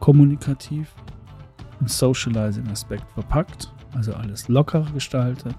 kommunikativ 0.00 0.94
und 1.80 1.90
Socializing-Aspekt 1.90 3.10
verpackt, 3.12 3.72
also 3.94 4.12
alles 4.14 4.48
locker 4.48 4.86
gestaltet, 4.94 5.54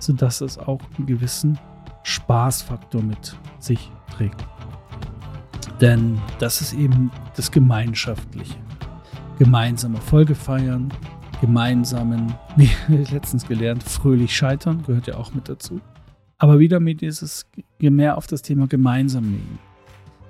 sodass 0.00 0.40
es 0.40 0.58
auch 0.58 0.80
einen 0.96 1.06
gewissen 1.06 1.58
Spaßfaktor 2.02 3.02
mit 3.02 3.36
sich 3.58 3.90
trägt. 4.16 4.44
Denn 5.80 6.20
das 6.38 6.60
ist 6.60 6.74
eben 6.74 7.10
das 7.36 7.50
Gemeinschaftliche. 7.50 8.56
Gemeinsame 9.38 9.96
Erfolge 9.96 10.34
feiern, 10.34 10.92
gemeinsamen, 11.40 12.34
wie 12.56 12.70
letztens 12.88 13.46
gelernt, 13.46 13.82
fröhlich 13.82 14.36
scheitern, 14.36 14.82
gehört 14.86 15.06
ja 15.06 15.16
auch 15.16 15.34
mit 15.34 15.48
dazu. 15.48 15.80
Aber 16.38 16.58
wieder 16.58 16.80
mit 16.80 17.00
dieses 17.00 17.46
mehr 17.80 18.16
auf 18.16 18.26
das 18.26 18.42
Thema 18.42 18.66
gemeinsam 18.66 19.24
legen. 19.24 19.58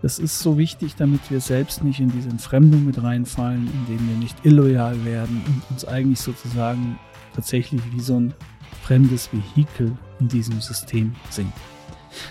Das 0.03 0.19
ist 0.19 0.41
so 0.41 0.59
wichtig, 0.59 0.97
damit 0.97 1.31
wir 1.31 1.41
selbst 1.41 1.85
nicht 1.85 2.01
in 2.01 2.11
diese 2.11 2.29
Entfremdung 2.29 2.85
mit 2.85 3.01
reinfallen, 3.01 3.71
indem 3.73 4.09
wir 4.09 4.17
nicht 4.17 4.45
illoyal 4.45 5.05
werden 5.05 5.41
und 5.47 5.63
uns 5.71 5.85
eigentlich 5.85 6.19
sozusagen 6.19 6.99
tatsächlich 7.37 7.81
wie 7.93 8.01
so 8.01 8.19
ein 8.19 8.35
fremdes 8.83 9.33
Vehikel 9.33 9.97
in 10.19 10.27
diesem 10.27 10.61
System 10.61 11.15
sehen. 11.31 11.53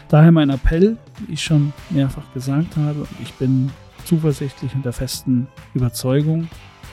Daher 0.09 0.33
mein 0.33 0.49
Appell, 0.49 0.97
wie 1.25 1.33
ich 1.33 1.43
schon 1.43 1.71
mehrfach 1.89 2.33
gesagt 2.33 2.75
habe, 2.75 2.99
und 2.99 3.21
ich 3.21 3.33
bin 3.35 3.71
zuversichtlich 4.03 4.75
und 4.75 4.83
der 4.83 4.93
festen 4.93 5.47
Überzeugung, 5.73 6.49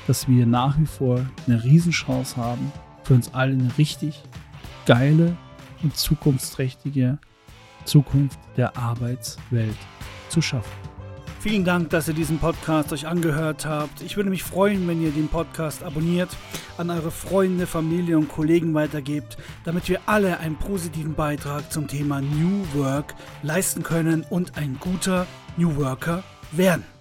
dass 0.06 0.28
wir 0.28 0.46
nach 0.46 0.78
wie 0.78 0.86
vor 0.86 1.26
eine 1.46 1.62
Riesenchance 1.62 2.36
haben, 2.36 2.72
für 3.02 3.14
uns 3.14 3.34
alle 3.34 3.52
eine 3.52 3.76
richtig 3.78 4.22
geile 4.86 5.36
und 5.82 5.96
zukunftsträchtige 5.96 7.18
Zukunft 7.84 8.38
der 8.56 8.76
Arbeitswelt 8.76 9.76
zu 10.28 10.42
schaffen. 10.42 10.70
Vielen 11.40 11.64
Dank, 11.64 11.90
dass 11.90 12.08
ihr 12.08 12.14
diesen 12.14 12.40
Podcast 12.40 12.92
euch 12.92 13.06
angehört 13.06 13.64
habt. 13.64 14.02
Ich 14.02 14.16
würde 14.16 14.28
mich 14.28 14.42
freuen, 14.42 14.88
wenn 14.88 15.00
ihr 15.00 15.12
den 15.12 15.28
Podcast 15.28 15.84
abonniert, 15.84 16.30
an 16.78 16.90
eure 16.90 17.12
Freunde, 17.12 17.68
Familie 17.68 18.18
und 18.18 18.28
Kollegen 18.28 18.74
weitergebt, 18.74 19.38
damit 19.64 19.88
wir 19.88 20.00
alle 20.06 20.40
einen 20.40 20.56
positiven 20.56 21.14
Beitrag 21.14 21.72
zum 21.72 21.86
Thema 21.86 22.20
New 22.20 22.64
Work 22.74 23.14
leisten 23.44 23.84
können 23.84 24.26
und 24.28 24.58
ein 24.58 24.78
guter 24.80 25.28
New 25.56 25.76
Worker 25.76 26.24
werden. 26.50 26.97